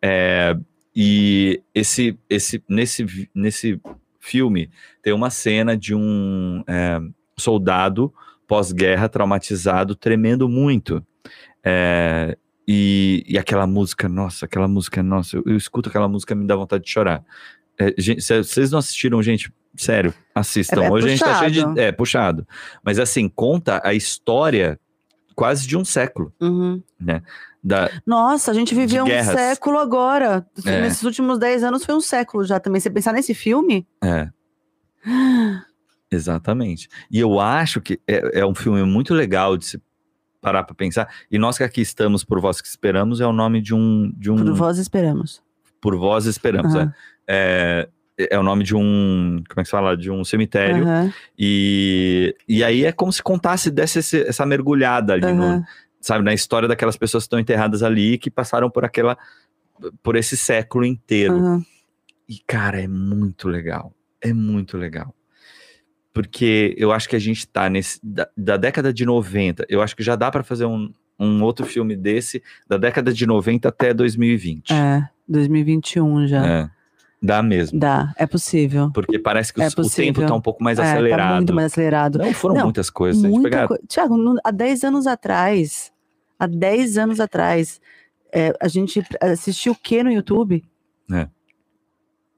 [0.01, 0.57] É,
[0.95, 3.79] e esse, esse, nesse, nesse
[4.19, 4.69] filme
[5.01, 6.99] tem uma cena de um é,
[7.37, 8.13] soldado
[8.45, 11.01] pós-guerra traumatizado, tremendo muito.
[11.63, 12.37] É,
[12.67, 16.45] e, e aquela música, nossa, aquela música, nossa, eu, eu escuto aquela música e me
[16.47, 17.23] dá vontade de chorar.
[17.79, 20.83] É, gente, se vocês não assistiram, gente, sério, assistam.
[20.83, 21.73] É- é Hoje a gente tá cheio puxado.
[21.73, 21.79] de.
[21.79, 22.47] É, puxado.
[22.83, 24.79] Mas assim, conta a história
[25.35, 26.31] quase de um século.
[26.39, 26.81] Uhum.
[27.63, 29.33] Da, Nossa, a gente viveu um guerras.
[29.35, 30.45] século agora.
[30.65, 30.81] É.
[30.81, 32.79] Nesses últimos 10 anos foi um século já também.
[32.79, 33.87] Você pensar nesse filme?
[34.03, 34.29] é.
[36.11, 36.87] Exatamente.
[37.09, 39.81] E eu acho que é, é um filme muito legal de se
[40.43, 41.07] parar para pensar.
[41.31, 44.29] E nós que aqui estamos por vós que esperamos é o nome de um de
[44.29, 45.41] um Por vós esperamos.
[45.81, 46.75] por vós esperamos.
[46.75, 46.93] Aham.
[47.25, 47.87] É,
[48.17, 51.11] é, é o nome de um como é que se fala de um cemitério Aham,
[51.39, 55.63] e, e aí é como se contasse desse esse- essa mergulhada ali no, aham.
[56.01, 59.17] sabe na história daquelas pessoas que estão enterradas ali que passaram por aquela
[60.03, 61.63] por esse século inteiro.
[62.29, 63.91] E, cara, é muito legal.
[64.21, 65.13] É muito legal.
[66.13, 67.99] Porque eu acho que a gente tá nesse.
[68.03, 71.65] Da, da década de 90, eu acho que já dá pra fazer um, um outro
[71.65, 74.71] filme desse, da década de 90 até 2020.
[74.71, 76.45] É, 2021 já.
[76.45, 76.69] É,
[77.21, 77.79] dá mesmo.
[77.79, 78.91] Dá, é possível.
[78.93, 80.27] Porque parece que É o tempo possível.
[80.27, 81.29] tá um pouco mais é, acelerado.
[81.29, 82.19] Tá muito mais acelerado.
[82.19, 83.21] Não foram Não, muitas coisas.
[83.23, 83.81] Muita pegar- coisa.
[83.87, 85.91] Tiago, há 10 anos atrás,
[86.37, 87.81] há 10 anos atrás,
[88.31, 90.63] é, a gente assistiu o que no YouTube?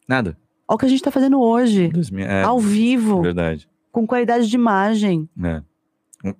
[0.08, 0.38] Nada.
[0.68, 3.70] Olha o que a gente tá fazendo hoje, 2000, é, ao vivo, verdade.
[3.92, 5.30] com qualidade de imagem.
[5.44, 5.62] É.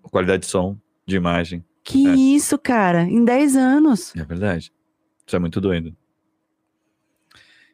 [0.02, 1.64] Qualidade de som, de imagem.
[1.84, 2.16] Que É.
[2.16, 4.16] isso, cara, em 10 anos.
[4.16, 4.74] É verdade.
[5.28, 5.96] Isso é muito doido.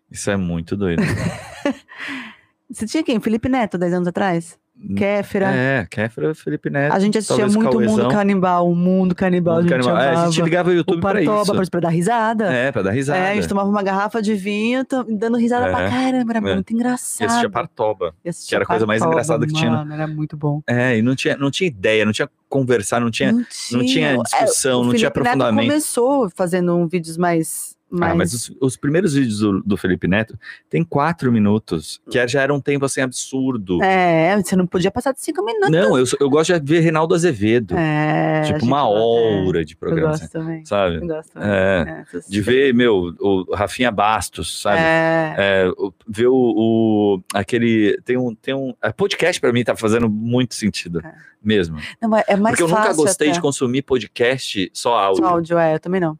[0.10, 1.02] Isso é muito doido.
[2.70, 3.20] Você tinha quem?
[3.22, 4.60] Felipe Neto, 10 anos atrás?
[4.98, 5.52] Kéfera.
[5.54, 6.94] É, Kéfera, Felipe Neto.
[6.94, 8.10] a gente assistia muito o Mundo.
[8.10, 9.98] Canibal, o Mundo Canibal, Mundo a gente Canibal.
[10.02, 11.54] É, a gente ligava o YouTube o pra isso.
[11.54, 12.52] pra, pra dar risada.
[12.52, 13.20] É, pra dar risada.
[13.20, 15.72] É, a gente tomava uma garrafa de vinho, dando risada É.
[15.72, 16.54] pra caramba, era É.
[16.56, 17.28] muito E engraçado.
[17.28, 18.16] assistia Partoba.
[18.26, 19.70] E assistia que era a coisa mais engraçada que tinha?
[19.72, 20.62] Mano, era muito bom.
[20.68, 23.32] É, e não tinha, não tinha ideia, não tinha conversar, não tinha.
[23.32, 25.68] não não tinha É, discussão, o não tinha Felipe Neto aprofundamento.
[25.70, 27.76] começou fazendo um vídeos mais...
[27.92, 28.12] mais...
[28.12, 30.38] Ah, mas os, os primeiros vídeos do, do Felipe Neto
[30.70, 33.84] tem quatro minutos, que já era um tempo assim absurdo.
[33.84, 35.70] É, você não podia passar de cinco minutos.
[35.70, 37.76] Não, eu, eu gosto de ver Reinaldo Azevedo.
[37.78, 40.66] É, tipo, uma hora de É, eu programa, gosto assim, também.
[40.66, 40.96] sabe?
[40.96, 41.50] Eu gosto também.
[41.50, 44.80] É, É, de ver, meu, o Rafinha Bastos, sabe?
[44.80, 45.72] É, É,
[46.08, 50.56] ver o, o- aquele tem um tem um é, podcast pra mim tá fazendo muito
[50.56, 51.14] sentido É.
[51.44, 53.36] mesmo não, é é mais porque eu nunca gostei até.
[53.36, 56.18] de consumir podcast só áudio, Só áudio, é, eu também não.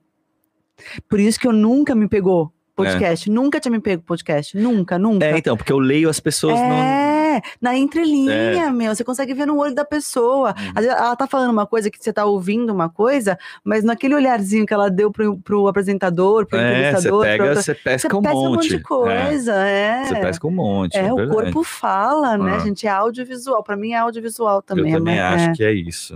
[1.10, 3.30] Por isso que eu nunca me pegou podcast.
[3.30, 4.58] Nunca tinha me pego podcast.
[4.58, 5.26] Nunca, nunca.
[5.26, 8.94] é então porque eu leio as pessoas É, É, na entrelinha, meu.
[8.96, 10.50] Você consegue ver no olho da pessoa.
[10.58, 10.72] Uhum.
[10.76, 14.16] Às vezes Ela tá falando uma coisa que você tá ouvindo uma coisa, mas naquele
[14.16, 17.76] olharzinho que ela deu pro, pro apresentador, pro É, você entrevistador, pra pega, você você
[17.76, 18.70] pesca um pesca um monte monte.
[18.70, 20.04] de É, coisa, é.
[20.06, 20.98] Você pesca um monte.
[20.98, 21.38] É, o verdade.
[21.38, 22.60] corpo fala, né, Ah.
[22.60, 22.88] gente?
[22.88, 23.64] É audiovisual.
[23.64, 24.92] Pra mim é audiovisual também.
[24.92, 25.54] Eu também é, acho é.
[25.54, 26.16] que é isso.